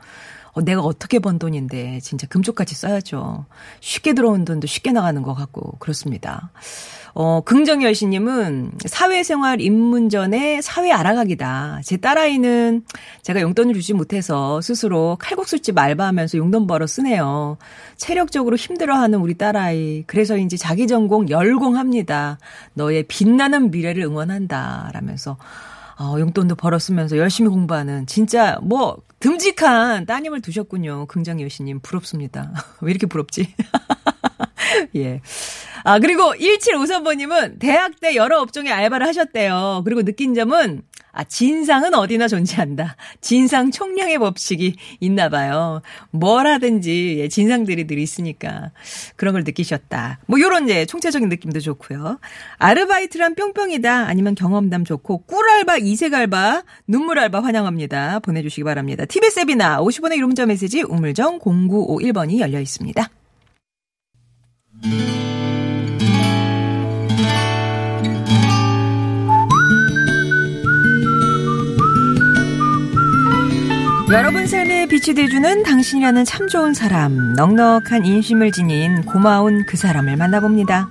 어, 0.54 0.62
내가 0.62 0.82
어떻게 0.82 1.18
번 1.18 1.38
돈인데 1.38 2.00
진짜 2.00 2.26
금쪽같이 2.28 2.74
써야죠. 2.74 3.46
쉽게 3.80 4.14
들어온 4.14 4.44
돈도 4.44 4.66
쉽게 4.66 4.92
나가는 4.92 5.20
것 5.22 5.34
같고 5.34 5.76
그렇습니다. 5.78 6.50
어, 7.16 7.42
긍정열 7.42 7.94
씨님은 7.94 8.72
사회생활 8.86 9.60
입문 9.60 10.08
전에 10.08 10.60
사회 10.60 10.90
알아가기다. 10.90 11.80
제 11.84 11.96
딸아이는 11.96 12.84
제가 13.22 13.40
용돈을 13.40 13.74
주지 13.74 13.92
못해서 13.92 14.60
스스로 14.60 15.16
칼국수집 15.20 15.78
알바하면서 15.78 16.38
용돈 16.38 16.66
벌어 16.66 16.88
쓰네요. 16.88 17.56
체력적으로 17.96 18.56
힘들어하는 18.56 19.20
우리 19.20 19.34
딸아이. 19.34 20.02
그래서인지 20.08 20.58
자기 20.58 20.88
전공 20.88 21.28
열공합니다. 21.28 22.38
너의 22.74 23.04
빛나는 23.04 23.70
미래를 23.70 24.02
응원한다. 24.02 24.90
라면서 24.92 25.36
어, 25.98 26.16
용돈도 26.18 26.56
벌었으면서 26.56 27.16
열심히 27.16 27.50
공부하는 27.50 28.06
진짜 28.06 28.58
뭐 28.62 28.98
듬직한 29.20 30.06
따님을 30.06 30.40
두셨군요. 30.42 31.06
긍정열 31.06 31.48
씨님 31.50 31.80
부럽습니다. 31.80 32.52
왜 32.82 32.90
이렇게 32.90 33.06
부럽지? 33.06 33.54
예. 34.96 35.20
아, 35.84 35.98
그리고 35.98 36.34
1753번님은 36.34 37.58
대학 37.58 38.00
때 38.00 38.14
여러 38.14 38.40
업종의 38.40 38.72
알바를 38.72 39.06
하셨대요. 39.06 39.82
그리고 39.84 40.02
느낀 40.02 40.34
점은 40.34 40.82
아, 41.14 41.22
진상은 41.22 41.94
어디나 41.94 42.26
존재한다. 42.26 42.96
진상 43.20 43.70
총량의 43.70 44.18
법칙이 44.18 44.74
있나 44.98 45.28
봐요. 45.28 45.80
뭘 46.10 46.46
하든지 46.46 47.18
예, 47.20 47.28
진상들이 47.28 47.86
늘 47.86 47.98
있으니까 47.98 48.72
그런 49.14 49.32
걸 49.32 49.44
느끼셨다. 49.44 50.18
뭐 50.26 50.40
요런 50.40 50.64
이제 50.64 50.86
총체적인 50.86 51.28
느낌도 51.28 51.60
좋고요. 51.60 52.18
아르바이트란 52.58 53.36
뿅뿅이다. 53.36 54.08
아니면 54.08 54.34
경험담 54.34 54.84
좋고 54.84 55.18
꿀알바, 55.26 55.78
이색알바, 55.78 56.64
눈물알바 56.88 57.40
환영합니다. 57.40 58.18
보내주시기 58.18 58.64
바랍니다. 58.64 59.04
TBS 59.04 59.40
앱이나 59.40 59.80
50원의 59.80 60.16
이름 60.16 60.30
문자 60.30 60.46
메시지 60.46 60.82
우물정 60.82 61.38
0951번이 61.38 62.40
열려 62.40 62.60
있습니다. 62.60 63.08
여러분 74.10 74.46
삶에 74.46 74.86
빛이 74.86 75.14
돼주는 75.14 75.62
당신이라는 75.62 76.26
참 76.26 76.48
좋은 76.48 76.74
사람, 76.74 77.32
넉넉한 77.32 78.04
인심을 78.04 78.52
지닌 78.52 79.02
고마운 79.06 79.64
그 79.64 79.78
사람을 79.78 80.16
만나봅니다. 80.16 80.90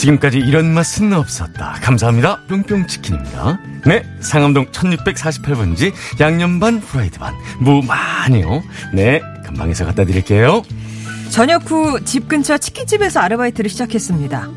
지금까지 0.00 0.38
이런 0.38 0.72
맛은 0.72 1.12
없었다. 1.12 1.76
감사합니다. 1.82 2.40
뿅뿅치킨입니다. 2.48 3.58
네, 3.84 4.02
상암동 4.20 4.66
1648번지 4.72 5.92
양념 6.20 6.58
반 6.58 6.78
후라이드 6.78 7.18
반 7.18 7.34
무 7.60 7.82
많이요. 7.82 8.62
네, 8.94 9.20
금방에서 9.44 9.84
갖다 9.84 10.04
드릴게요. 10.06 10.62
저녁 11.28 11.70
후 11.70 12.00
집 12.00 12.28
근처 12.28 12.56
치킨집에서 12.56 13.20
아르바이트를 13.20 13.68
시작했습니다. 13.68 14.48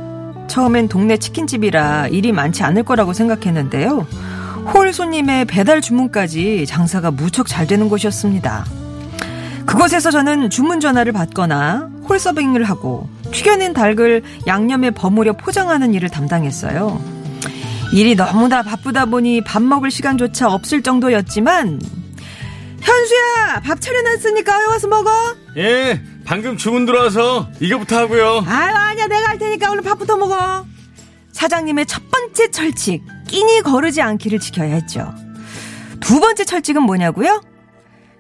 처음엔 0.48 0.88
동네 0.88 1.18
치킨집이라 1.18 2.08
일이 2.08 2.32
많지 2.32 2.64
않을 2.64 2.84
거라고 2.84 3.12
생각했는데요. 3.12 4.08
홀 4.74 4.94
손님의 4.94 5.44
배달 5.46 5.82
주문까지 5.82 6.66
장사가 6.66 7.12
무척 7.12 7.48
잘 7.48 7.68
되는 7.68 7.90
곳이었습니다. 7.90 8.66
그곳에서 9.66 10.10
저는 10.10 10.50
주문 10.50 10.80
전화를 10.80 11.12
받거나 11.12 11.90
홀 12.08 12.18
서빙을 12.20 12.64
하고 12.64 13.10
튀겨낸 13.34 13.74
닭을 13.74 14.22
양념에 14.48 14.92
버무려 14.92 15.34
포장하는 15.34 15.94
일을 15.94 16.10
담당했어요. 16.10 17.02
일이 17.92 18.16
너무나 18.16 18.64
바쁘다 18.64 19.06
보니 19.06 19.44
밥 19.44 19.62
먹을 19.62 19.92
시간조차 19.92 20.50
없을 20.50 20.82
정도였지만 20.82 21.82
현수야, 22.82 23.62
밥 23.64 23.80
차려놨으니까 23.80 24.68
와서 24.68 24.88
먹어. 24.88 25.10
예, 25.58 26.02
방금 26.26 26.58
주문 26.58 26.86
들어와서 26.86 27.50
이거부터 27.60 27.98
하고요. 27.98 28.44
아유, 28.48 28.74
아니야. 28.76 29.08
내가 29.08 29.30
할 29.30 29.38
테니까 29.38 29.72
얼른 29.72 29.84
밥부터 29.84 30.16
먹어. 30.18 30.66
사장님의 31.32 31.86
첫 31.86 32.10
번째 32.12 32.52
철칙, 32.52 33.04
끼니 33.28 33.62
거르지 33.62 34.02
않기를 34.02 34.40
지켜야 34.40 34.74
했죠. 34.76 35.14
두 36.00 36.20
번째 36.20 36.46
철칙은 36.46 36.84
뭐냐고요? 36.84 37.42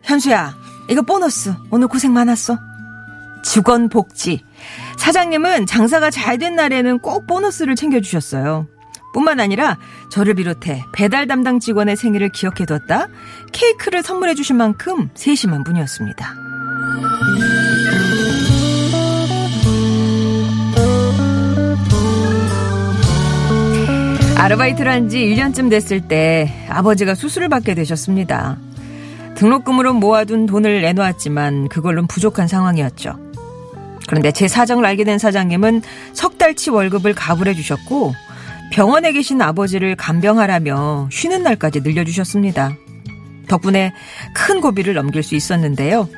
현수야, 0.03 0.55
이거 0.89 1.01
보너스. 1.01 1.53
오늘 1.71 1.87
고생 1.87 2.13
많았어. 2.13 2.57
직원 3.43 3.89
복지. 3.89 4.43
사장님은 4.97 5.65
장사가 5.65 6.09
잘 6.09 6.37
된 6.37 6.55
날에는 6.55 6.99
꼭 6.99 7.27
보너스를 7.27 7.75
챙겨주셨어요. 7.75 8.67
뿐만 9.13 9.39
아니라 9.39 9.77
저를 10.09 10.33
비롯해 10.33 10.83
배달 10.93 11.27
담당 11.27 11.59
직원의 11.59 11.95
생일을 11.95 12.29
기억해뒀다 12.29 13.07
케이크를 13.51 14.01
선물해 14.01 14.33
주신 14.33 14.55
만큼 14.57 15.09
세심한 15.13 15.63
분이었습니다. 15.63 16.33
아르바이트를 24.37 24.91
한 24.91 25.09
지 25.09 25.19
1년쯤 25.19 25.69
됐을 25.69 26.01
때 26.01 26.65
아버지가 26.69 27.13
수술을 27.15 27.49
받게 27.49 27.75
되셨습니다. 27.75 28.57
등록금으로 29.35 29.93
모아둔 29.93 30.45
돈을 30.45 30.81
내놓았지만 30.81 31.67
그걸로는 31.69 32.07
부족한 32.07 32.47
상황이었죠. 32.47 33.22
그런데 34.07 34.31
제 34.31 34.47
사정을 34.47 34.85
알게 34.85 35.03
된 35.03 35.17
사장님은 35.17 35.81
석 36.13 36.37
달치 36.37 36.69
월급을 36.69 37.13
가불해 37.13 37.53
주셨고 37.53 38.13
병원에 38.71 39.11
계신 39.11 39.41
아버지를 39.41 39.95
간병하라며 39.95 41.09
쉬는 41.11 41.43
날까지 41.43 41.81
늘려주셨습니다. 41.81 42.75
덕분에 43.47 43.93
큰 44.33 44.61
고비를 44.61 44.93
넘길 44.95 45.21
수 45.21 45.35
있었는데요. 45.35 46.09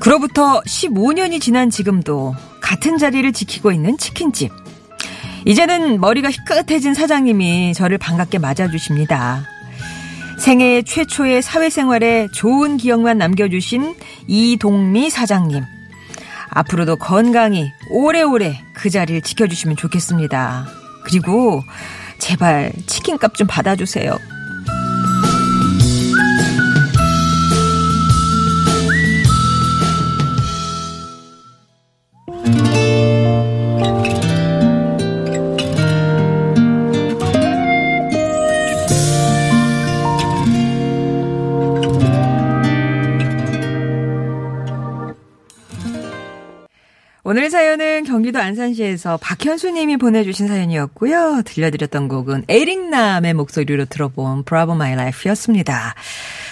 그로부터 0.00 0.60
15년이 0.62 1.40
지난 1.40 1.68
지금도 1.70 2.34
같은 2.60 2.98
자리를 2.98 3.30
지키고 3.32 3.72
있는 3.72 3.98
치킨집. 3.98 4.50
이제는 5.44 6.00
머리가 6.00 6.30
희끗해진 6.30 6.94
사장님이 6.94 7.74
저를 7.74 7.98
반갑게 7.98 8.38
맞아주십니다. 8.38 9.44
생애 10.38 10.82
최초의 10.82 11.42
사회생활에 11.42 12.28
좋은 12.32 12.76
기억만 12.76 13.18
남겨주신 13.18 13.94
이동미 14.26 15.10
사장님. 15.10 15.75
앞으로도 16.56 16.96
건강히 16.96 17.70
오래오래 17.90 18.64
그 18.72 18.88
자리를 18.88 19.20
지켜주시면 19.20 19.76
좋겠습니다. 19.76 20.66
그리고 21.04 21.62
제발 22.18 22.72
치킨값 22.86 23.34
좀 23.34 23.46
받아주세요. 23.46 24.16
오늘 47.36 47.50
사연은 47.50 48.04
경기도 48.04 48.38
안산시에서 48.38 49.18
박현수 49.18 49.68
님이 49.72 49.98
보내주신 49.98 50.48
사연이었고요. 50.48 51.42
들려드렸던 51.44 52.08
곡은 52.08 52.46
에릭남의 52.48 53.34
목소리로 53.34 53.84
들어본 53.84 54.44
Bravo 54.44 54.74
My 54.74 54.94
Life였습니다. 54.94 55.94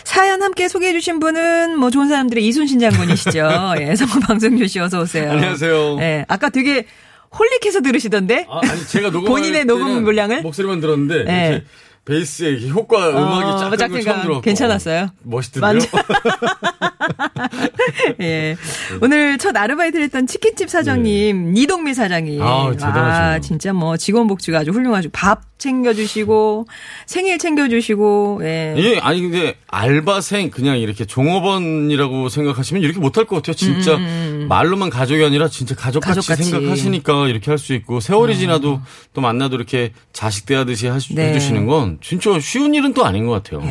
사연 0.05 0.43
함께 0.43 0.69
소개해 0.69 0.93
주신 0.93 1.21
분은 1.21 1.79
뭐 1.79 1.89
좋은 1.89 2.09
사람들의 2.09 2.47
이순신 2.47 2.81
장군이시죠. 2.81 3.49
예, 3.81 3.97
성우 3.97 4.21
방송주 4.21 4.69
씨 4.69 4.79
어서 4.79 5.01
오세요. 5.01 5.31
안녕하세요. 5.31 5.97
예, 6.01 6.27
아까 6.29 6.51
되게 6.51 6.85
holic해서 7.33 7.81
들으시던데. 7.81 8.47
아, 8.51 8.61
아니 8.63 8.87
제가 8.87 9.11
녹음 9.11 9.29
본인의 9.29 9.65
녹음 9.65 10.05
분량을 10.05 10.43
목소리만 10.43 10.81
들었는데 10.81 11.25
네. 11.25 11.65
베이스에 12.05 12.51
이렇게 12.51 12.69
효과 12.69 13.09
음악이 13.09 13.45
어, 13.47 13.57
쫙 13.57 13.71
뜬걸 13.71 13.79
짝꿍이가 13.79 14.13
처음 14.13 14.23
들었고 14.23 14.41
괜찮았어요? 14.43 15.09
멋있던데요? 15.23 15.81
예. 18.21 18.57
오늘 19.01 19.39
첫 19.39 19.57
아르바이트를 19.57 20.05
했던 20.05 20.27
치킨집 20.27 20.69
사장님, 20.71 21.57
이동미 21.57 21.95
사장님. 21.95 22.39
네. 22.39 22.45
아, 22.45 22.71
대단하시네요. 22.73 23.41
진짜 23.41 23.73
뭐 23.73 23.97
직원 23.97 24.27
복지가 24.27 24.61
아주 24.61 24.71
훌륭하시고, 24.71 25.13
밥 25.13 25.43
챙겨주시고, 25.59 26.67
생일 27.07 27.39
챙겨주시고, 27.39 28.41
예. 28.43 28.75
예, 28.77 28.99
아니 28.99 29.23
근데 29.23 29.57
알바생 29.69 30.51
그냥 30.51 30.79
이렇게 30.79 31.05
종업원이라고 31.05 32.29
생각하시면 32.29 32.83
이렇게 32.83 32.99
못할 33.01 33.25
것 33.25 33.37
같아요. 33.37 33.55
진짜 33.55 33.99
말로만 34.49 34.91
가족이 34.91 35.25
아니라 35.25 35.49
진짜 35.49 35.75
가족같이, 35.75 36.11
음, 36.11 36.21
가족같이. 36.21 36.43
생각하시니까 36.45 37.29
이렇게 37.29 37.51
할 37.51 37.59
수 37.59 37.73
있고 37.75 38.01
세월이 38.01 38.37
지나도 38.37 38.81
또 39.15 39.21
만나도 39.23 39.57
이렇게 39.57 39.93
자식 40.13 40.45
대하듯이 40.45 40.87
하시- 40.89 41.15
네. 41.15 41.31
해주시는 41.31 41.67
건 41.67 41.99
진짜 42.03 42.39
쉬운 42.41 42.75
일은 42.75 42.93
또 42.93 43.07
아닌 43.07 43.25
것 43.27 43.33
같아요. 43.43 43.63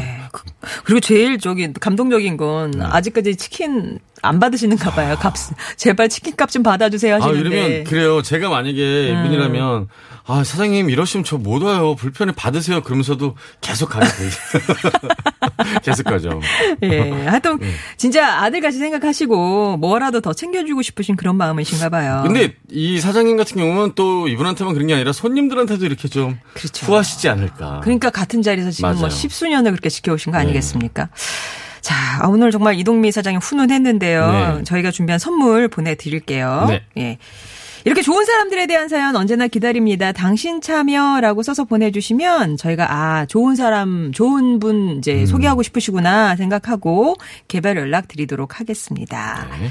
그리고 0.86 1.00
제일 1.00 1.38
저기 1.38 1.72
감동적인 1.74 2.38
건 2.38 2.72
네. 2.72 2.84
아직까지 2.84 3.36
치킨 3.36 4.00
안 4.22 4.40
받으시는가 4.40 4.92
봐요. 4.92 5.18
값 5.20 5.34
제발 5.76 6.08
치킨 6.08 6.36
값 6.38 6.50
좀 6.50 6.64
받아주세요 6.64 7.16
아, 7.16 7.18
하시는데. 7.18 7.40
이러면 7.50 7.84
그래요. 7.84 8.22
제가 8.22 8.50
만약에 8.50 9.12
음. 9.12 9.20
이분이라면 9.26 9.88
아, 10.26 10.44
사장님 10.46 10.90
이러시면 10.90 11.26
저 11.26 11.38
못 11.38 11.62
와요. 11.64 11.96
불편해 11.96 12.32
받으세요. 12.34 12.82
그러면서도 12.82 13.36
계속 13.60 13.90
돼. 13.92 14.00
계속 15.84 16.04
가죠. 16.04 16.40
예. 16.84 17.12
하여튼 17.28 17.60
네. 17.60 17.72
진짜 17.98 18.42
아들 18.42 18.62
같이 18.62 18.78
생각하시고 18.78 19.76
뭐라도 19.78 20.22
더 20.22 20.32
챙겨주고 20.34 20.82
싶으신 20.82 21.18
그런 21.18 21.36
마음이신가 21.36 21.90
봐요. 21.90 22.22
근데 22.26 22.56
이 22.72 23.00
사장님 23.02 23.36
같은 23.36 23.58
경우는 23.58 23.94
또 23.96 24.30
이분한테만 24.30 24.74
그런 24.74 24.88
게 24.88 24.94
아니라 24.94 25.12
손님들한테도 25.12 25.86
이렇게 25.86 26.08
좀 26.08 26.40
그렇죠. 26.54 26.86
후하시지 26.86 27.28
않을까. 27.28 27.82
그러니까 27.84 28.10
같은 28.10 28.42
자리에서 28.42 28.72
지금 28.72 28.90
뭐 28.92 28.96
맞아요. 29.00 29.10
십수년을 29.10 29.72
그렇게 29.72 29.90
지켜오신 29.90 30.32
거 30.32 30.38
네. 30.38 30.44
아니겠습니까? 30.46 31.10
자, 31.84 31.96
아, 32.22 32.28
오늘 32.28 32.50
정말 32.50 32.80
이동미 32.80 33.12
사장님 33.12 33.40
훈훈했는데요. 33.42 34.32
네. 34.32 34.64
저희가 34.64 34.90
준비한 34.90 35.20
선물 35.20 35.68
보내드릴게요. 35.68 36.66
네. 36.70 36.82
예. 36.98 37.18
이렇게 37.86 38.02
좋은 38.02 38.24
사람들에 38.24 38.66
대한 38.66 38.88
사연 38.88 39.14
언제나 39.18 39.48
기다립니다. 39.48 40.14
당신 40.14 40.62
참여라고 40.62 41.44
써서 41.44 41.66
보내주시면 41.66 42.56
저희가 42.56 42.88
아 42.90 43.26
좋은 43.26 43.58
사람, 43.58 44.14
좋은 44.14 44.60
분 44.60 45.00
이제 45.00 45.14
음. 45.22 45.26
소개하고 45.26 45.62
싶으시구나 45.64 46.38
생각하고 46.38 47.18
개별 47.50 47.76
연락 47.76 48.08
드리도록 48.08 48.62
하겠습니다. 48.62 49.46
네. 49.60 49.70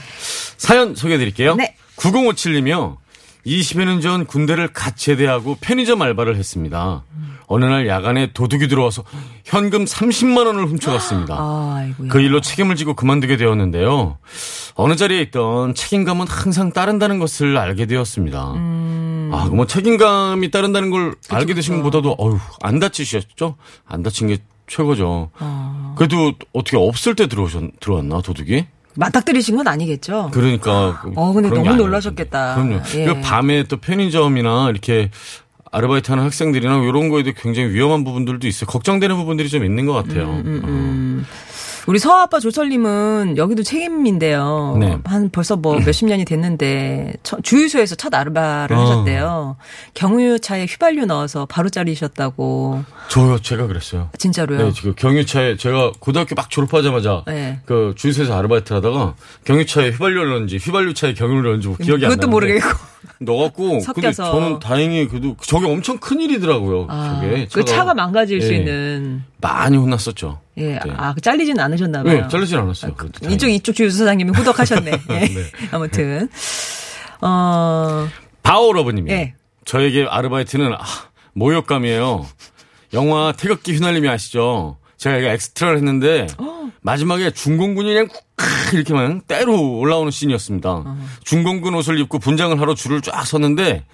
사연 0.58 0.94
소개해 0.94 1.18
드릴게요. 1.18 1.54
네. 1.56 1.74
9057님이요. 1.96 2.98
20여 3.46 3.84
년 3.86 4.00
전 4.02 4.26
군대를 4.26 4.68
갓 4.74 4.96
제대하고 4.96 5.56
편의점 5.62 6.02
알바를 6.02 6.36
했습니다. 6.36 7.04
어느 7.46 7.64
날 7.64 7.86
야간에 7.86 8.32
도둑이 8.32 8.68
들어와서 8.68 9.04
현금 9.44 9.84
30만 9.84 10.46
원을 10.46 10.66
훔쳐갔습니다. 10.66 11.34
아이고야. 11.36 12.08
그 12.08 12.20
일로 12.20 12.40
책임을 12.40 12.76
지고 12.76 12.94
그만두게 12.94 13.36
되었는데요. 13.36 14.18
어느 14.74 14.96
자리에 14.96 15.20
있던 15.22 15.74
책임감은 15.74 16.26
항상 16.28 16.72
따른다는 16.72 17.18
것을 17.18 17.56
알게 17.56 17.86
되었습니다. 17.86 18.52
음. 18.54 19.30
아, 19.32 19.46
뭐 19.46 19.66
책임감이 19.66 20.50
따른다는 20.50 20.90
걸 20.90 21.14
알게 21.30 21.54
되신 21.54 21.76
것보다도 21.76 22.16
어휴, 22.18 22.38
안 22.62 22.78
다치셨죠? 22.78 23.56
안 23.86 24.02
다친 24.02 24.28
게 24.28 24.38
최고죠. 24.66 25.30
아. 25.38 25.94
그래도 25.96 26.32
어떻게 26.52 26.76
없을 26.76 27.14
때 27.14 27.26
들어오셨, 27.26 27.62
들어왔나, 27.80 28.20
도둑이? 28.22 28.66
맞닥뜨리신 28.94 29.56
건 29.56 29.68
아니겠죠? 29.68 30.30
그러니까. 30.32 31.02
어, 31.16 31.32
근데 31.32 31.48
너무. 31.48 31.74
놀라셨겠다. 31.74 32.54
그럼요. 32.54 32.80
예. 32.94 33.06
그 33.06 33.20
밤에 33.22 33.62
또 33.64 33.78
편의점이나 33.78 34.68
이렇게 34.70 35.10
아르바이트 35.72 36.10
하는 36.10 36.24
학생들이나 36.24 36.84
이런 36.84 37.08
거에도 37.08 37.32
굉장히 37.32 37.70
위험한 37.70 38.04
부분들도 38.04 38.46
있어요. 38.46 38.66
걱정되는 38.66 39.16
부분들이 39.16 39.48
좀 39.48 39.64
있는 39.64 39.86
것 39.86 39.94
같아요. 39.94 40.30
음, 40.44 41.24
우리 41.88 41.98
서아빠 41.98 42.38
조설님은 42.38 43.36
여기도 43.36 43.64
책임인데요. 43.64 44.76
네. 44.78 44.98
한 45.04 45.30
벌써 45.30 45.56
뭐 45.56 45.78
몇십 45.80 46.06
년이 46.06 46.24
됐는데 46.24 47.14
첫- 47.24 47.42
주유소에서 47.42 47.96
첫 47.96 48.14
아르바를 48.14 48.76
어. 48.76 48.80
하셨대요. 48.82 49.56
경유차에 49.94 50.66
휘발유 50.66 51.06
넣어서 51.06 51.44
바로 51.46 51.68
자르셨다고. 51.70 52.84
저요, 53.08 53.38
제가 53.40 53.66
그랬어요. 53.66 54.10
진짜로요? 54.16 54.66
네, 54.66 54.72
지금 54.72 54.94
경유차에 54.94 55.56
제가 55.56 55.92
고등학교 55.98 56.36
막 56.36 56.50
졸업하자마자 56.50 57.24
네. 57.26 57.58
그 57.66 57.94
주유소에서 57.96 58.38
아르바이트 58.38 58.72
하다가 58.74 59.14
경유차에 59.44 59.90
휘발유를 59.90 60.30
넣는지 60.30 60.58
휘발유차에 60.58 61.14
경유를 61.14 61.42
넣는지 61.42 61.66
뭐 61.68 61.76
기억이 61.78 62.04
안 62.04 62.10
나는데 62.10 62.26
그것도 62.26 62.30
모르겠고. 62.30 62.68
넣어갖고 63.18 63.80
근데. 63.94 64.12
저는 64.12 64.60
다행히 64.60 65.08
그래도 65.08 65.36
저게 65.40 65.66
엄청 65.66 65.98
큰 65.98 66.20
일이더라고요. 66.20 66.86
아, 66.88 67.20
저게 67.20 67.48
그 67.52 67.64
차가 67.64 67.92
망가질 67.94 68.40
수 68.40 68.52
예, 68.52 68.58
있는. 68.58 69.24
많이 69.40 69.76
혼났었죠. 69.76 70.38
예, 70.58 70.78
그때. 70.82 70.94
아, 70.96 71.14
잘리진 71.20 71.58
않으셨나 71.58 72.02
봐요. 72.02 72.22
네, 72.22 72.28
잘리진 72.28 72.58
않았어요. 72.58 72.94
다행히. 72.94 73.34
이쪽 73.34 73.48
이쪽 73.48 73.74
주유소 73.74 73.98
사장님이 73.98 74.32
후덕하셨네. 74.32 74.90
예. 75.10 75.18
네. 75.20 75.44
아무튼 75.70 76.28
어 77.20 78.08
바오러브님이 78.42 79.10
예. 79.10 79.34
저에게 79.64 80.06
아르바이트는 80.08 80.72
아, 80.74 80.78
모욕감이에요. 81.34 82.26
영화 82.94 83.32
태극기 83.32 83.72
휘날림이 83.74 84.08
아시죠? 84.08 84.76
제가 84.98 85.16
이게 85.16 85.30
엑스트라를 85.30 85.78
했는데 85.78 86.26
마지막에 86.82 87.30
중공군이 87.30 87.88
그냥 87.88 88.08
쿡 88.08 88.74
이렇게 88.74 88.92
막 88.92 89.26
때로 89.26 89.78
올라오는 89.78 90.10
씬이었습니다. 90.10 90.84
중공군 91.24 91.74
옷을 91.74 91.98
입고 92.00 92.18
분장을 92.18 92.60
하러 92.60 92.74
줄을 92.74 93.00
쫙 93.00 93.24
섰는데 93.24 93.84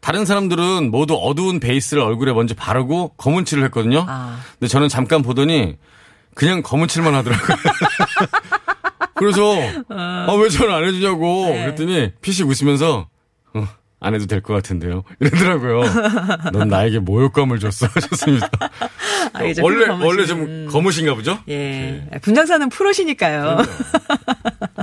다른 0.00 0.24
사람들은 0.26 0.90
모두 0.90 1.14
어두운 1.14 1.60
베이스를 1.60 2.02
얼굴에 2.02 2.32
먼저 2.32 2.54
바르고 2.54 3.14
검은 3.16 3.44
칠을 3.46 3.64
했거든요. 3.64 4.04
아. 4.06 4.38
근데 4.58 4.68
저는 4.68 4.88
잠깐 4.88 5.22
보더니 5.22 5.76
그냥 6.34 6.62
검은 6.62 6.88
칠만 6.88 7.14
하더라고요. 7.14 7.56
그래서 9.14 9.54
아, 9.90 10.26
왜 10.40 10.48
저는 10.48 10.74
안 10.74 10.84
해주냐고 10.84 11.46
네. 11.46 11.62
그랬더니 11.64 12.12
피식 12.20 12.48
웃으면서 12.48 13.08
어, 13.54 13.68
안 14.00 14.14
해도 14.14 14.26
될 14.26 14.40
것 14.42 14.54
같은데요. 14.54 15.04
이러더라고요. 15.20 15.82
넌 16.52 16.68
나에게 16.68 16.98
모욕감을 16.98 17.58
줬어 17.60 17.86
하셨습니다. 17.94 18.48
아, 19.32 19.40
원래 19.62 19.86
검으신- 19.86 20.04
원래 20.04 20.26
좀 20.26 20.40
음. 20.42 20.68
검으신가 20.70 21.14
보죠? 21.14 21.38
예. 21.48 22.04
분장사는 22.22 22.68
프로시니까요. 22.70 23.58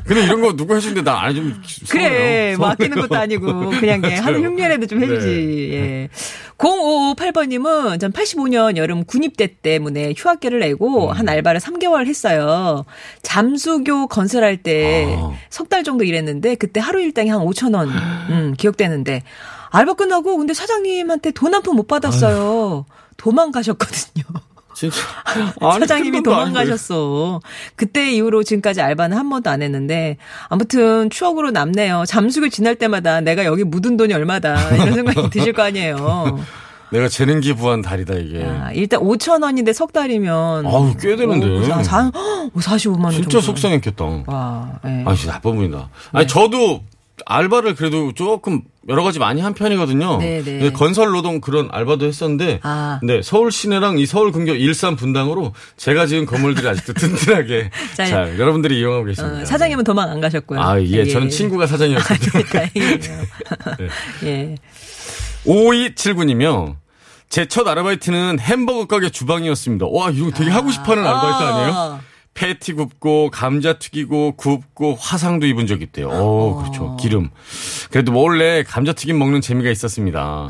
근데 0.06 0.24
이런 0.24 0.42
거 0.42 0.56
누구 0.56 0.76
해주는데 0.76 1.04
나 1.04 1.22
안 1.24 1.32
해주면 1.32 1.64
그래, 1.90 2.04
서운해요. 2.10 2.58
뭐 2.58 2.68
아끼는 2.70 3.02
것도 3.02 3.16
아니고, 3.16 3.70
그냥 3.72 4.02
예, 4.06 4.16
하는 4.16 4.44
흉내라도 4.44 4.88
좀 4.88 5.02
해주지, 5.04 5.28
네. 5.72 5.78
예. 5.78 6.10
0558번님은 6.58 8.00
전 8.00 8.12
85년 8.12 8.78
여름 8.78 9.04
군입대 9.04 9.56
때문에 9.62 10.14
휴학계를 10.16 10.60
내고 10.60 11.10
음. 11.10 11.12
한 11.12 11.28
알바를 11.28 11.60
3개월 11.60 12.06
했어요. 12.08 12.86
잠수교 13.24 14.08
건설할 14.08 14.58
때 14.58 15.14
아. 15.18 15.34
석달 15.50 15.84
정도 15.84 16.04
일했는데, 16.04 16.56
그때 16.56 16.80
하루 16.80 17.02
일당이 17.02 17.30
한 17.30 17.40
5천 17.42 17.76
원, 17.76 17.90
음, 18.30 18.54
기억되는데, 18.58 19.24
알바 19.72 19.94
끝나고 19.94 20.38
근데 20.38 20.54
사장님한테 20.54 21.32
돈 21.32 21.54
한 21.54 21.64
푼 21.64 21.76
못 21.76 21.88
받았어요. 21.88 22.86
도망가셨거든요. 23.18 24.24
진짜 24.90 25.80
사장님이. 25.80 26.24
도망가셨어. 26.24 27.40
그때 27.76 28.12
이후로 28.12 28.44
지금까지 28.44 28.82
알바는 28.82 29.18
한 29.18 29.30
번도 29.30 29.50
안 29.50 29.62
했는데 29.62 30.18
아무튼 30.50 31.10
추억으로 31.10 31.52
남네요. 31.52 32.04
잠수교 32.08 32.50
지날 32.50 32.76
때마다 32.76 33.22
내가 33.22 33.46
여기 33.46 33.64
묻은 33.64 33.98
돈이 33.98 34.14
얼마다 34.14 34.56
이런 34.76 34.94
생각이 34.94 35.30
드실 35.30 35.54
거 35.54 35.64
아니에요. 35.64 36.40
내가 36.92 37.08
재능 37.08 37.40
기부한 37.40 37.82
달이다 37.82 38.16
이게. 38.16 38.44
아, 38.44 38.70
일단 38.74 39.00
5천 39.00 39.44
원인데 39.44 39.72
석 39.72 39.94
달이면 39.94 40.66
아우, 40.66 40.94
꽤 41.00 41.16
되는데. 41.16 41.48
오, 41.48 41.64
사, 41.64 41.82
사, 41.84 42.12
45만 42.54 43.04
원 43.06 43.12
진짜 43.14 43.30
정도. 43.30 43.42
속상했겠다. 43.46 44.06
와, 44.28 44.80
예. 44.86 45.04
아, 45.06 45.16
진짜 45.16 45.32
나쁜 45.34 45.56
분이다. 45.56 45.88
아니, 46.12 46.28
저도 46.28 46.82
알바를 47.26 47.76
그래도 47.76 48.12
조금 48.14 48.62
여러 48.90 49.04
가지 49.04 49.20
많이 49.20 49.42
한 49.42 49.54
편이거든요. 49.54 50.18
네, 50.18 50.42
네. 50.44 50.72
건설 50.72 51.12
노동 51.12 51.40
그런 51.42 51.70
알바도 51.72 52.06
했었는데, 52.06 52.60
아. 52.64 53.00
네, 53.04 53.22
서울 53.22 53.52
시내랑 53.52 54.00
이 54.00 54.06
서울 54.06 54.32
근교 54.32 54.54
일산 54.56 54.96
분당으로 54.96 55.54
제가 55.78 56.06
지은 56.08 56.26
건물들이 56.26 56.68
아직도 56.68 56.94
든든하게 56.94 57.70
자, 57.96 58.06
잘 58.06 58.40
여러분들이 58.40 58.80
이용하고 58.80 59.06
계십니다. 59.06 59.42
어, 59.42 59.46
사장님은 59.46 59.84
도망 59.84 60.10
안 60.10 60.20
가셨고요. 60.20 60.60
아, 60.62 60.82
예, 60.82 61.06
저는 61.06 61.30
친구가 61.30 61.68
사장이었거든요. 61.68 62.44
다행이네요. 62.44 62.98
네. 64.22 64.26
예. 64.26 64.56
5279님이요. 65.46 66.76
제 67.30 67.46
첫 67.46 67.66
아르바이트는 67.68 68.40
햄버거 68.40 68.88
가게 68.88 69.10
주방이었습니다. 69.10 69.86
와, 69.90 70.10
이거 70.10 70.32
되게 70.32 70.52
하고 70.52 70.70
싶어 70.70 70.92
하는 70.92 71.06
아르바이트 71.08 71.44
아니에요? 71.44 72.00
아. 72.32 72.42
패티 72.42 72.74
굽고 72.74 73.30
감자 73.32 73.74
튀기고 73.74 74.36
굽고 74.36 74.96
화상도 75.00 75.46
입은 75.46 75.68
적이 75.68 75.84
있대요. 75.86 76.10
오, 76.10 76.56
그렇죠. 76.56 76.98
기름. 76.98 77.30
그래도 77.92 78.12
몰래 78.12 78.64
감자 78.64 78.94
튀김 78.94 79.18
먹는 79.20 79.42
재미가 79.42 79.70
있었습니다. 79.70 80.50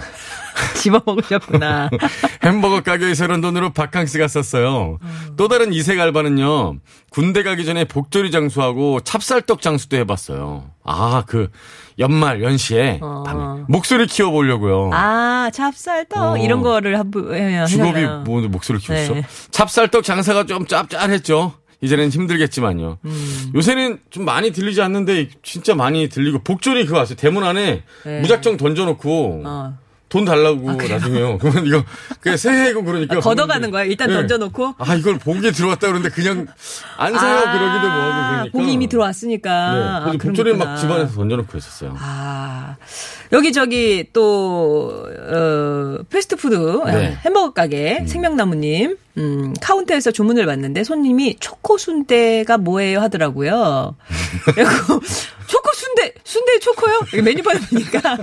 집어 0.75 1.01
먹으셨구나. 1.05 1.89
햄버거 2.43 2.81
가게에서 2.81 3.25
이런 3.25 3.41
돈으로 3.41 3.71
바캉스 3.71 4.19
갔었어요. 4.19 4.99
또 5.37 5.47
다른 5.47 5.73
이색 5.73 5.99
알바는요. 5.99 6.77
군대 7.09 7.43
가기 7.43 7.65
전에 7.65 7.85
복조리 7.85 8.31
장수하고 8.31 9.01
찹쌀떡 9.01 9.61
장수도 9.61 9.97
해봤어요. 9.97 10.71
아, 10.83 11.23
그 11.27 11.49
연말 11.99 12.41
연시에 12.41 12.99
어. 13.01 13.23
밤에 13.25 13.63
목소리 13.67 14.07
키워보려고요. 14.07 14.89
아, 14.93 15.49
찹쌀떡 15.53 16.21
어. 16.21 16.37
이런 16.37 16.61
거를 16.61 16.97
한번 16.97 17.33
예, 17.33 17.65
직업이 17.67 17.89
하잖아요. 17.89 18.23
뭐 18.25 18.41
목소리 18.41 18.79
키웠어? 18.79 19.13
네. 19.13 19.23
찹쌀떡 19.51 20.03
장사가 20.03 20.45
좀 20.45 20.65
짭짤했죠. 20.65 21.53
이제는 21.81 22.09
힘들겠지만요. 22.09 22.99
음. 23.03 23.51
요새는 23.55 23.99
좀 24.11 24.23
많이 24.23 24.51
들리지 24.51 24.81
않는데 24.83 25.29
진짜 25.41 25.73
많이 25.73 26.09
들리고 26.09 26.39
복조리 26.43 26.85
그거 26.85 26.99
아세요? 26.99 27.17
대문 27.19 27.43
안에 27.43 27.83
네. 28.05 28.19
무작정 28.21 28.57
던져놓고 28.57 29.41
어. 29.45 29.77
돈 30.11 30.25
달라고 30.25 30.69
나중에요. 30.73 31.37
그러면 31.41 31.65
이거 31.65 31.83
그냥 32.19 32.37
새해고 32.37 32.83
그러니까 32.83 33.15
아, 33.15 33.19
걷어가는 33.21 33.71
거야? 33.71 33.85
일단 33.85 34.09
네. 34.09 34.15
던져놓고? 34.15 34.75
아 34.77 34.95
이걸 34.95 35.17
보기에 35.17 35.51
들어왔다 35.51 35.87
그러는데 35.87 36.09
그냥 36.09 36.47
안 36.97 37.13
사요 37.13 37.37
아, 37.37 37.51
그러기도 37.53 37.87
뭐하고 37.87 38.29
그러니까. 38.31 38.57
복이 38.57 38.73
이미 38.73 38.87
들어왔으니까. 38.87 39.49
네. 39.49 39.79
아, 39.81 39.99
그래서 40.01 40.17
그런 40.17 40.17
복조리 40.17 40.51
막 40.53 40.59
거구나. 40.65 40.77
집안에서 40.77 41.13
던져놓고 41.15 41.57
있었어요. 41.57 41.95
아, 41.97 42.75
여기 43.31 43.53
저기 43.53 44.09
또, 44.11 45.07
어, 45.17 46.03
패스트푸드 46.09 46.81
네. 46.87 47.17
햄버거 47.23 47.53
가게 47.53 48.03
생명나무님, 48.05 48.97
음, 49.17 49.53
카운터에서 49.61 50.11
주문을 50.11 50.45
받는데 50.45 50.83
손님이 50.83 51.37
초코 51.39 51.77
순대가 51.77 52.57
뭐예요 52.57 52.99
하더라고요. 52.99 53.95
그리고 54.55 55.01
초코 55.47 55.70
순대, 56.31 56.59
초코요? 56.59 56.99
여기 57.11 57.21
메뉴판 57.21 57.59
보니까 57.59 58.17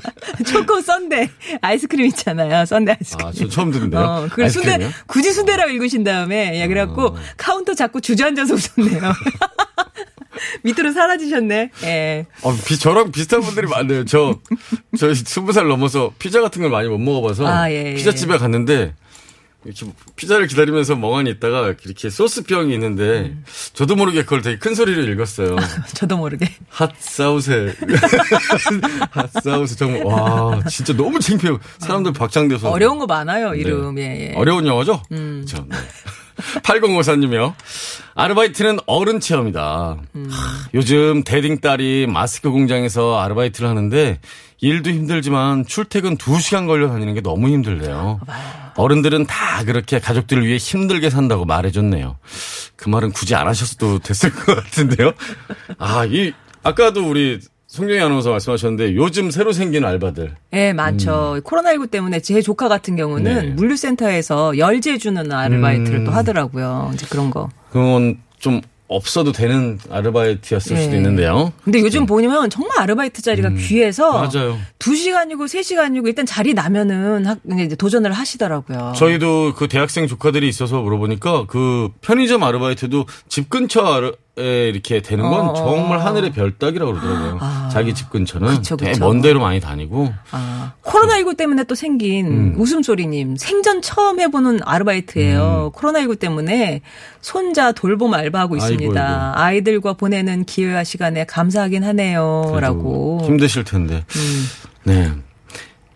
초코 0.47 0.81
sundae 0.81 1.29
아이스크림 1.61 2.07
있잖아요. 2.07 2.65
sundae 2.65 2.93
아이스크림. 2.93 3.27
아, 3.29 3.33
저 3.33 3.49
처음 3.49 3.71
듣는데요. 3.71 4.01
어, 4.01 4.29
그걸 4.31 4.49
순대, 4.49 4.71
아이스크림이요? 4.71 4.91
굳이 5.07 5.31
순대라고 5.33 5.71
읽으신 5.73 6.05
다음에, 6.05 6.59
예, 6.59 6.67
그래갖고, 6.69 7.19
카운터 7.37 7.75
자꾸 7.75 8.01
주저앉아서 8.01 8.55
웃었네요. 8.55 9.13
밑으로 10.63 10.93
사라지셨네. 10.93 11.71
예. 11.85 12.27
어, 12.43 12.55
비, 12.65 12.79
저랑 12.79 13.13
비슷한 13.13 13.43
분들이 13.43 13.67
많네요. 13.67 14.07
저, 14.07 14.39
저 14.99 15.13
스무 15.13 15.53
살 15.53 15.69
넘어서 15.69 16.13
피자 16.19 16.41
같은 16.41 16.63
걸 16.63 16.71
많이 16.71 16.89
못 16.89 16.97
먹어봐서 16.99 17.47
아, 17.47 17.71
예, 17.71 17.91
예. 17.91 17.95
피자집에 17.95 18.39
갔는데 18.39 18.95
이렇게 19.69 19.93
피자를 20.17 20.47
기다리면서 20.47 20.97
멍하니 20.97 21.29
있다가 21.31 21.75
이렇게 21.85 22.09
소스병이 22.09 22.73
있는데 22.73 23.37
저도 23.75 23.97
모르게 23.97 24.23
그걸 24.23 24.41
되게 24.41 24.59
큰 24.59 24.75
소리로 24.75 25.03
읽었어요. 25.13 25.57
저도 25.95 26.17
모르게. 26.17 26.51
핫사우세. 26.71 27.75
핫사우세 29.11 29.77
정말 29.77 30.05
와 30.05 30.63
진짜 30.71 30.97
너무 30.97 31.21
창피해요. 31.21 31.59
사람들 31.79 32.15
박장대소. 32.15 32.69
어려운 32.69 32.99
거 32.99 33.07
많아요, 33.07 33.53
네. 33.53 33.59
이름. 33.59 33.99
예, 33.99 34.31
예. 34.31 34.35
어려운 34.37 34.67
영어죠? 34.67 35.03
그렇죠. 35.09 35.67
네. 35.69 35.77
8054님이요. 36.63 37.53
아르바이트는 38.15 38.79
어른 38.87 39.21
체험이다. 39.21 39.61
하, 39.61 40.69
요즘 40.73 41.25
대딩 41.25 41.61
딸이 41.61 42.07
마스크 42.07 42.51
공장에서 42.51 43.19
아르바이트를 43.21 43.69
하는데 43.69 44.21
일도 44.61 44.91
힘들지만 44.91 45.67
출퇴근 45.67 46.17
2시간 46.17 46.67
걸려 46.67 46.89
다니는 46.89 47.15
게 47.15 47.21
너무 47.21 47.49
힘들대요. 47.49 48.21
어른들은 48.77 49.27
다 49.27 49.65
그렇게 49.65 49.99
가족들을 49.99 50.45
위해 50.47 50.57
힘들게 50.57 51.11
산다고 51.11 51.45
말해줬네요. 51.45 52.17
그 52.77 52.89
말은 52.89 53.13
굳이 53.13 53.35
안 53.35 53.47
하셨어도 53.47 54.01
됐을 54.01 54.33
것 54.33 54.55
같은데요. 54.57 55.13
아, 55.79 56.05
이 56.07 56.33
아까도 56.63 57.09
우리 57.09 57.41
송정희 57.69 58.01
아나운서 58.01 58.31
말씀하셨는데 58.31 58.95
요즘 58.97 59.31
새로 59.31 59.53
생긴 59.53 59.85
알바들. 59.85 60.35
예, 60.55 60.73
많죠. 60.73 61.41
코로나19 61.45 61.91
때문에 61.91 62.21
제 62.21 62.41
조카 62.41 62.67
같은 62.69 62.97
경우는 62.97 63.31
음. 63.31 63.43
네. 63.43 63.49
물류센터에서 63.53 64.57
열재 64.59 64.97
주는 64.99 65.31
아르바이트를 65.31 66.01
음. 66.01 66.05
또 66.05 66.11
하더라고요. 66.11 66.91
이제 66.95 67.07
그런 67.11 67.31
거. 67.31 67.51
그건 67.71 68.19
좀 68.39 68.63
없어도 68.89 69.33
되는 69.33 69.79
아르바이트였을 69.91 70.77
예. 70.77 70.83
수도 70.83 70.97
있는데요. 70.97 71.53
근데 71.63 71.79
요즘 71.81 72.07
보면 72.07 72.49
정말 72.51 72.81
아르바이트 72.81 73.21
자리가 73.23 73.51
귀해서 73.51 74.11
음. 74.23 74.29
맞아요. 74.33 74.59
2시간이고 74.79 75.45
3시간이고 75.45 76.07
일단 76.07 76.25
자리 76.27 76.55
나면은 76.55 77.27
학- 77.27 77.39
이제 77.61 77.77
도전을 77.77 78.13
하시더라고요. 78.13 78.95
저희도 78.97 79.55
그 79.57 79.69
대학생 79.69 80.07
조카들이 80.07 80.49
있어서 80.49 80.81
물어보니까 80.81 81.45
그 81.47 81.91
편의점 82.01 82.43
아르바이트도 82.43 83.07
집 83.29 83.51
근처 83.51 83.83
아르, 83.83 84.07
에 84.09 84.13
이렇게 84.43 85.01
되는 85.03 85.25
건 85.25 85.49
어, 85.49 85.51
어, 85.51 85.55
정말 85.55 85.99
어. 85.99 86.01
하늘의 86.03 86.33
별따기라고 86.33 86.93
그러더라고요. 86.93 87.39
아. 87.43 87.69
자기 87.73 87.95
집 87.95 88.11
근처는 88.11 88.49
그쵸, 88.49 88.77
되게 88.77 88.93
그쵸. 88.93 89.05
먼 89.05 89.21
데로 89.21 89.41
많이 89.41 89.61
다니고 89.61 90.13
아, 90.31 90.73
코로나19 90.83 91.37
때문에 91.37 91.65
또 91.65 91.75
생긴 91.75 92.27
음. 92.27 92.55
웃음소리님 92.57 93.37
생전 93.37 93.83
처음 93.83 94.21
해보는 94.21 94.61
아르바이트예요. 94.65 95.73
코로나19 95.75 96.19
때문에 96.19 96.83
손자 97.21 97.73
돌봄 97.73 98.15
알바하고 98.15 98.55
음. 98.55 98.61
아이고, 98.61 98.75
있습니다. 98.75 99.03
아이고. 99.03 99.39
아이들과 99.41 99.93
보내는 99.95 100.45
기회와 100.45 100.85
시간에 100.85 101.25
감사하긴 101.25 101.85
하네요. 101.85 102.43
그래도 102.49 102.61
라고. 102.61 103.21
힘드실 103.25 103.65
텐데. 103.65 104.05
음. 104.17 104.47
네. 104.85 105.13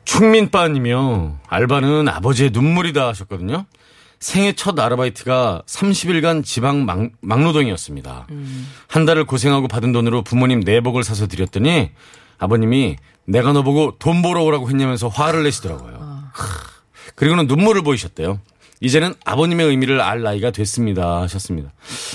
충민빠님이요. 0.04 1.38
알바는 1.48 2.08
아버지의 2.08 2.50
눈물이다 2.52 3.08
하셨거든요. 3.08 3.64
생애 4.22 4.52
첫 4.52 4.78
아르바이트가 4.78 5.62
30일간 5.66 6.44
지방 6.44 6.84
막, 6.84 7.10
막노동이었습니다. 7.20 8.28
한 8.86 9.04
달을 9.04 9.24
고생하고 9.26 9.66
받은 9.66 9.92
돈으로 9.92 10.22
부모님 10.22 10.60
내복을 10.60 11.02
사서 11.02 11.26
드렸더니 11.26 11.90
아버님이 12.38 12.96
내가 13.26 13.52
너 13.52 13.62
보고 13.62 13.96
돈 13.98 14.22
벌어 14.22 14.44
오라고 14.44 14.68
했냐면서 14.68 15.08
화를 15.08 15.42
내시더라고요. 15.42 16.22
크. 16.34 16.46
그리고는 17.16 17.48
눈물을 17.48 17.82
보이셨대요. 17.82 18.38
이제는 18.80 19.14
아버님의 19.24 19.66
의미를 19.66 20.00
알 20.00 20.22
나이가 20.22 20.50
됐습니다. 20.52 21.22
하셨습니다. 21.22 21.72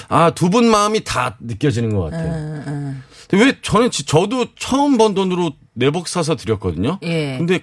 아, 0.07 0.31
두 0.31 0.49
분 0.49 0.69
마음이 0.69 1.03
다 1.03 1.35
느껴지는 1.41 1.93
것 1.93 2.03
같아요. 2.03 2.95
근데 3.29 3.45
왜 3.45 3.57
저는 3.61 3.91
지- 3.91 4.05
저도 4.05 4.47
처음 4.57 4.97
번 4.97 5.13
돈으로 5.13 5.51
내복 5.73 6.07
사서 6.07 6.37
드렸거든요. 6.37 6.99
예. 7.03 7.37
근데 7.37 7.59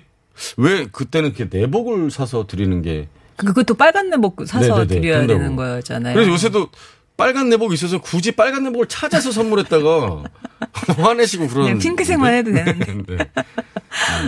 왜 0.58 0.84
그때는 0.86 1.34
이렇게 1.34 1.48
내복을 1.58 2.10
사서 2.10 2.46
드리는 2.46 2.82
게 2.82 3.08
그것도 3.36 3.74
빨간 3.74 4.10
내복 4.10 4.46
사서 4.46 4.84
네네네, 4.84 4.86
드려야 4.86 5.16
그런다고. 5.18 5.38
되는 5.40 5.56
거였잖아요. 5.56 6.14
그래서 6.14 6.30
요새도 6.30 6.68
빨간 7.16 7.48
내복이 7.48 7.74
있어서 7.74 7.98
굳이 8.00 8.32
빨간 8.32 8.64
내복을 8.64 8.86
찾아서 8.86 9.30
선물했다가 9.30 10.22
화내시고 10.98 11.46
그러는 11.48 11.64
그냥 11.66 11.78
핑크색만 11.78 12.34
해도 12.34 12.52
되는데. 12.52 12.94
네. 13.16 13.16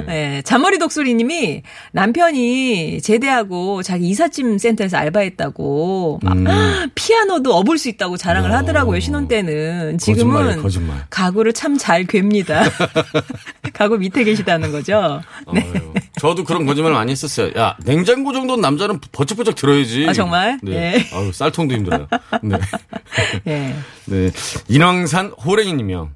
네, 0.07 0.43
잔머리 0.43 0.79
독수리님이 0.79 1.63
남편이 1.93 3.01
제대하고 3.01 3.83
자기 3.83 4.09
이삿짐 4.09 4.59
센터에서 4.59 4.97
알바했다고 4.97 6.21
막 6.23 6.37
음. 6.37 6.47
피아노도 6.95 7.55
업을 7.55 7.79
수 7.79 7.89
있다고 7.89 8.17
자랑을 8.17 8.51
야. 8.51 8.59
하더라고요 8.59 9.01
신혼 9.01 9.29
때는 9.29 9.99
지금은 9.99 10.35
거짓말이에요, 10.35 10.63
거짓말. 10.63 11.07
가구를 11.11 11.53
참 11.53 11.77
잘 11.77 12.05
괴입니다. 12.05 12.63
가구 13.75 13.99
밑에 13.99 14.25
계시다는 14.25 14.73
거죠. 14.73 15.21
네. 15.53 15.61
아유, 15.75 15.93
저도 16.19 16.45
그런 16.45 16.65
거짓말 16.67 16.93
많이 16.93 17.13
했었어요. 17.13 17.51
야, 17.57 17.77
냉장고 17.85 18.33
정도는 18.33 18.61
남자는 18.63 19.01
버쩍버쩍 19.13 19.55
들어야지. 19.55 20.07
아, 20.09 20.13
정말? 20.13 20.59
네. 20.63 20.73
예. 20.73 21.17
아유, 21.17 21.33
쌀통도 21.33 21.75
힘들어요. 21.75 22.09
네. 22.43 22.59
예. 23.47 23.75
네. 24.07 24.31
인왕산 24.69 25.33
호랭이님이요. 25.45 26.11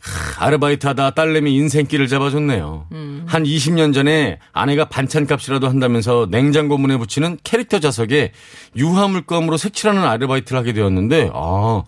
하, 0.00 0.46
아르바이트 0.46 0.86
하다 0.86 1.10
딸내미 1.12 1.54
인생길을 1.54 2.08
잡아줬네요. 2.08 2.86
음. 2.92 3.24
한 3.26 3.44
20년 3.44 3.92
전에 3.92 4.38
아내가 4.52 4.86
반찬값이라도 4.88 5.68
한다면서 5.68 6.28
냉장고 6.30 6.78
문에 6.78 6.96
붙이는 6.96 7.38
캐릭터 7.44 7.78
자석에 7.80 8.32
유화 8.76 9.08
물감으로 9.08 9.56
색칠하는 9.56 10.02
아르바이트를 10.04 10.58
하게 10.58 10.72
되었는데, 10.72 11.30
아, 11.34 11.82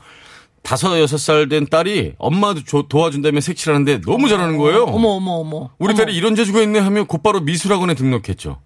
다섯, 0.62 0.98
여섯 1.00 1.16
살 1.16 1.48
된 1.48 1.66
딸이 1.66 2.14
엄마도 2.18 2.62
조- 2.64 2.86
도와준다며 2.86 3.40
색칠하는데 3.40 4.02
너무 4.02 4.28
잘하는 4.28 4.58
거예요. 4.58 4.84
어머 4.84 5.08
어머 5.10 5.32
어머. 5.32 5.70
우리 5.78 5.94
딸이 5.94 6.14
이런 6.14 6.36
재주가 6.36 6.60
있네 6.60 6.78
하면 6.80 7.06
곧바로 7.06 7.40
미술학원에 7.40 7.94
등록했죠. 7.94 8.60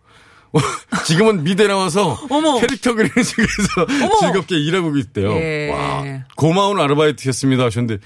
지금은 1.07 1.43
미대 1.45 1.67
나와서 1.67 2.17
어머. 2.31 2.59
캐릭터 2.61 2.95
그리는 2.95 3.13
쪽에서 3.15 3.87
즐겁게 4.21 4.57
일하고 4.59 4.97
있대요. 4.97 5.33
예. 5.35 5.71
와, 5.71 6.05
고마운 6.37 6.81
아르바이트였습니다 6.81 7.65
하셨는데 7.65 8.03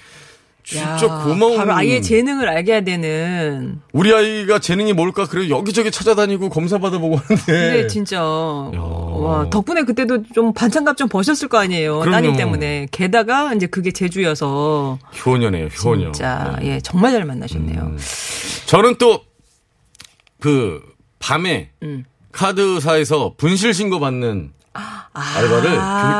진짜 0.68 1.06
야, 1.06 1.22
고마운 1.24 1.56
바로 1.56 1.72
아이의 1.72 2.02
재능을 2.02 2.46
알게 2.48 2.72
해야 2.72 2.80
되는. 2.82 3.80
우리 3.92 4.12
아이가 4.12 4.58
재능이 4.58 4.92
뭘까 4.92 5.24
그래 5.26 5.48
여기저기 5.48 5.90
찾아다니고 5.90 6.50
검사 6.50 6.76
받아보고 6.76 7.16
하는데 7.16 7.42
근데 7.46 7.86
진짜 7.86 8.22
와 8.22 9.48
덕분에 9.50 9.84
그때도 9.84 10.24
좀 10.34 10.52
반찬값 10.52 10.98
좀 10.98 11.08
버셨을 11.08 11.48
거 11.48 11.56
아니에요 11.58 12.00
그럼요. 12.00 12.10
따님 12.12 12.36
때문에 12.36 12.86
게다가 12.90 13.54
이제 13.54 13.66
그게 13.66 13.92
제주여서 13.92 14.98
효녀네요 15.24 15.68
효녀. 15.68 16.12
진짜 16.12 16.58
네. 16.60 16.74
예 16.74 16.80
정말 16.80 17.12
잘 17.12 17.24
만나셨네요. 17.24 17.80
음. 17.80 17.98
저는 18.66 18.96
또 18.98 19.28
그 20.40 20.80
밤에 21.18 21.70
음. 21.82 22.04
카드사에서 22.32 23.34
분실 23.36 23.74
신고 23.74 23.98
받는 24.00 24.52
알바를 25.12 25.70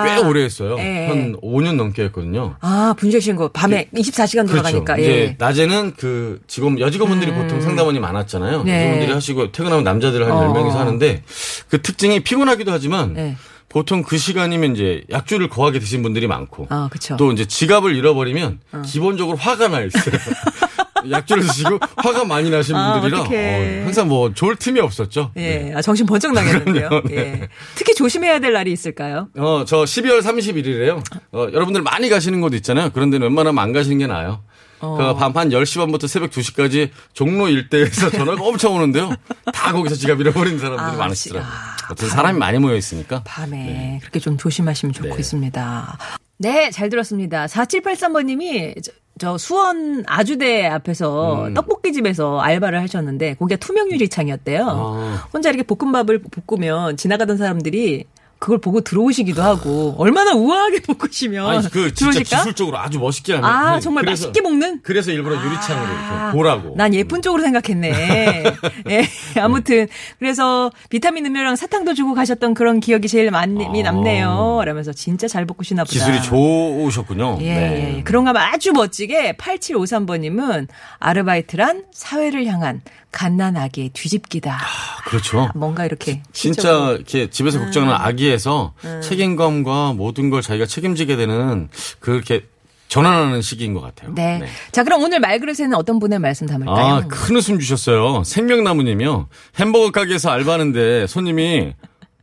꽤 0.05 0.27
오래 0.27 0.43
했어요. 0.45 0.77
예. 0.79 1.07
한 1.09 1.37
5년 1.43 1.77
넘게 1.77 2.05
했거든요. 2.05 2.57
아 2.61 2.95
분실 2.99 3.21
신고 3.21 3.49
밤에 3.49 3.89
24시간 3.95 4.49
돌아가니까 4.49 4.95
그렇죠. 4.95 5.03
이제 5.03 5.21
예. 5.21 5.27
음. 5.29 5.35
낮에는 5.39 5.95
그 5.97 6.41
직원 6.47 6.79
여직원분들이 6.81 7.33
보통 7.33 7.61
상담원이 7.61 8.01
많았잖아요. 8.01 8.65
네. 8.65 8.81
여직원들이 8.81 9.13
하시고 9.13 9.53
퇴근하면 9.53 9.85
남자들 9.85 10.25
한 10.25 10.33
어. 10.33 10.53
10명이서 10.53 10.75
하는데 10.75 11.23
그 11.69 11.83
특징이 11.83 12.21
피곤하기도 12.21 12.73
하지만 12.73 13.15
네. 13.15 13.37
보통 13.69 14.03
그 14.03 14.17
시간이면 14.17 14.75
이제 14.75 15.03
약주를 15.11 15.49
거하게 15.49 15.79
드신 15.79 16.03
분들이 16.03 16.27
많고 16.27 16.67
아. 16.71 16.89
또 17.19 17.33
이제 17.33 17.45
지갑을 17.45 17.95
잃어버리면 17.95 18.61
기본적으로 18.87 19.37
화가 19.37 19.69
나 19.69 19.81
있어요. 19.81 20.15
약주를 21.11 21.43
드시고 21.45 21.79
화가 21.97 22.25
많이 22.25 22.51
나신 22.51 22.75
아, 22.75 22.95
분들이라 22.95 23.21
어떡해. 23.23 23.81
어, 23.81 23.85
항상 23.85 24.09
뭐 24.09 24.33
좋을 24.35 24.57
틈이 24.57 24.81
없었죠. 24.81 25.33
예, 25.37 25.73
아, 25.75 25.81
정신 25.83 26.07
번쩍 26.07 26.33
나겠는데요. 26.33 26.89
그럼요. 26.91 27.09
네. 27.09 27.17
예. 27.17 27.49
특히 27.77 27.95
조심해야 27.95 28.41
될 28.41 28.53
날이 28.53 28.73
있을까요? 28.73 29.29
어, 29.37 29.65
저 29.67 29.85
12월 29.85 30.21
31일이에요. 30.23 31.03
어, 31.33 31.47
여러분들 31.53 31.83
많이 31.83 32.09
가시는 32.09 32.41
곳 32.41 32.55
있잖아요. 32.55 32.91
그런 32.91 33.11
데는 33.11 33.27
웬만하면 33.29 33.63
안 33.63 33.73
가시는 33.73 33.99
게 33.99 34.07
나아요. 34.07 34.43
어. 34.81 34.97
그 34.97 35.15
밤한 35.19 35.51
10시 35.51 35.79
반부터 35.79 36.07
새벽 36.07 36.31
2시까지 36.31 36.91
종로 37.13 37.49
일대에서 37.49 38.11
전화가 38.17 38.43
엄청 38.43 38.75
오는데요. 38.75 39.11
다 39.53 39.73
거기서 39.73 39.97
지갑 39.97 40.21
잃어버리는 40.21 40.59
사람들이 40.59 40.91
아, 40.91 40.97
많으시더라고요. 40.97 41.51
아, 41.51 41.77
어쨌든 41.91 42.09
사람이 42.09 42.39
많이 42.39 42.59
모여 42.59 42.77
있으니까. 42.77 43.23
밤에 43.25 43.99
그렇게 44.01 44.21
좀 44.21 44.37
조심하시면 44.37 44.93
네. 44.93 45.09
좋겠습니다. 45.11 45.99
네, 46.39 46.71
잘 46.71 46.89
들었습니다. 46.89 47.47
4783번님이 47.47 48.83
저, 48.83 48.93
저 49.19 49.39
수원 49.39 50.05
아주대 50.07 50.67
앞에서 50.67 51.47
음. 51.47 51.55
떡볶이집에서 51.55 52.41
알바를 52.41 52.81
하셨는데 52.83 53.35
거기가 53.35 53.59
투명 53.59 53.91
유리창이었대요. 53.91 54.65
아. 54.69 55.29
혼자 55.33 55.49
이렇게 55.51 55.65
볶음밥을 55.65 56.23
볶으면 56.47 56.97
지나가던 56.97 57.37
사람들이 57.37 58.05
그걸 58.39 58.59
보고 58.59 58.81
들어오시기도 58.81 59.43
하고 59.43 59.95
얼마나 59.99 60.33
우아하게 60.33 60.81
볶으시면 60.83 61.47
아니, 61.47 61.69
그 61.71 61.93
진짜 61.93 62.13
들어오실까? 62.13 62.37
기술적으로 62.39 62.79
아주 62.79 62.99
멋있게 63.01 63.35
하는. 63.35 63.49
아, 63.49 63.75
네, 63.75 63.81
정말 63.81 64.05
그래서- 64.05 64.27
맛있게 64.29 64.41
먹는? 64.41 64.81
그래서 64.83 65.11
일부러 65.11 65.35
유리창으로 65.37 65.87
아, 65.87 66.21
이렇게 66.23 66.37
보라고. 66.37 66.75
난 66.77 66.95
예쁜 66.95 67.21
쪽으로 67.21 67.43
생각했네. 67.43 68.45
예, 68.91 69.09
아무튼 69.41 69.89
그래서 70.21 70.71
비타민 70.89 71.27
음료랑 71.27 71.57
사탕도 71.57 71.95
주고 71.95 72.15
가셨던 72.15 72.55
그런 72.55 72.79
기억이 72.81 73.09
제일 73.09 73.31
많이 73.31 73.65
아. 73.67 73.83
남네요. 73.83 74.63
라면서 74.65 74.93
진짜 74.93 75.27
잘 75.27 75.45
볶으시나 75.45 75.83
보다. 75.83 75.93
기술이 75.93 76.23
좋으셨군요. 76.23 77.39
예, 77.41 77.55
네. 77.55 77.61
예, 77.93 77.97
예. 77.99 78.03
그런가 78.05 78.29
하면 78.31 78.43
아주 78.43 78.73
멋지게 78.73 79.33
8753번님은 79.33 80.69
아르바이트란 80.99 81.85
사회를 81.93 82.47
향한 82.47 82.83
갓난아기의 83.11 83.91
뒤집기다. 83.91 84.59
그렇죠. 85.07 85.49
뭔가 85.55 85.85
이렇게 85.85 86.23
진짜 86.33 86.93
이렇게 86.93 87.31
집에서 87.31 87.59
음. 87.59 87.65
걱정하는 87.65 87.95
아기에서 87.95 88.75
책임감과 89.03 89.95
모든 89.95 90.31
걸 90.31 90.43
자기가 90.43 90.67
책임지게 90.67 91.17
되는 91.17 91.69
그렇게 92.01 92.45
전환하는 92.89 93.43
시기인 93.43 93.75
것 93.75 93.81
같아요. 93.81 94.15
네. 94.15 94.43
자, 94.73 94.83
그럼 94.83 95.03
오늘 95.03 95.21
말그릇에는 95.21 95.75
어떤 95.75 95.99
분의 95.99 96.19
말씀 96.19 96.47
담을까요? 96.47 96.95
아, 96.95 97.01
큰 97.07 97.37
웃음 97.37 97.59
주셨어요. 97.59 98.25
생명나무님이요. 98.25 99.29
햄버거 99.59 99.91
가게에서 99.91 100.31
알바하는데 100.31 101.07
손님이 101.07 101.75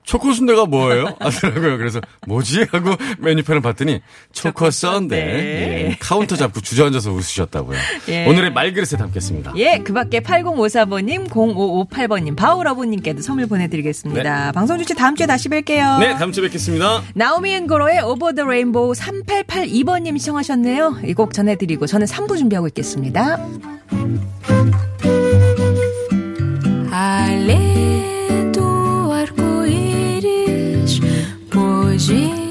초코 0.05 0.31
순대가 0.33 0.65
뭐예요? 0.65 1.15
하더라고요. 1.19 1.77
그래서 1.77 1.99
뭐지? 2.27 2.67
하고 2.71 2.95
메뉴판을 3.19 3.61
봤더니 3.61 4.01
초코 4.31 4.69
sundae. 4.69 5.17
예, 5.17 5.97
카운터 5.99 6.35
잡고 6.35 6.61
주저앉아서 6.61 7.11
웃으셨다고요. 7.11 7.77
예. 8.09 8.25
오늘의 8.27 8.53
말그릇에 8.53 8.97
담겠습니다. 8.97 9.53
예, 9.57 9.81
그 9.83 9.93
밖에 9.93 10.19
8054번님, 10.19 11.27
0558번님, 11.29 12.35
바우러브님께도 12.35 13.21
선물 13.21 13.47
보내드리겠습니다. 13.47 14.51
방송주 14.51 14.77
씨 14.77 14.93
다음 14.93 15.15
주에 15.15 15.25
다시 15.25 15.49
뵐게요. 15.49 15.99
네, 15.99 16.13
다음 16.15 16.31
주에 16.31 16.43
뵙겠습니다. 16.43 17.01
나오미 17.15 17.51
앤 17.51 17.67
고로의 17.67 18.01
Over 18.01 18.33
the 18.33 18.45
Rainbow 18.45 18.93
3882번님 18.93 20.19
신청하셨네요. 20.19 20.99
이 21.05 21.13
곡 21.15 21.31
전해드리고 21.33 21.87
저는 21.87 22.07
3부 22.07 22.37
준비하고 22.37 22.67
있겠습니다. 22.67 23.37
Do 27.45 28.24
记 31.97 32.44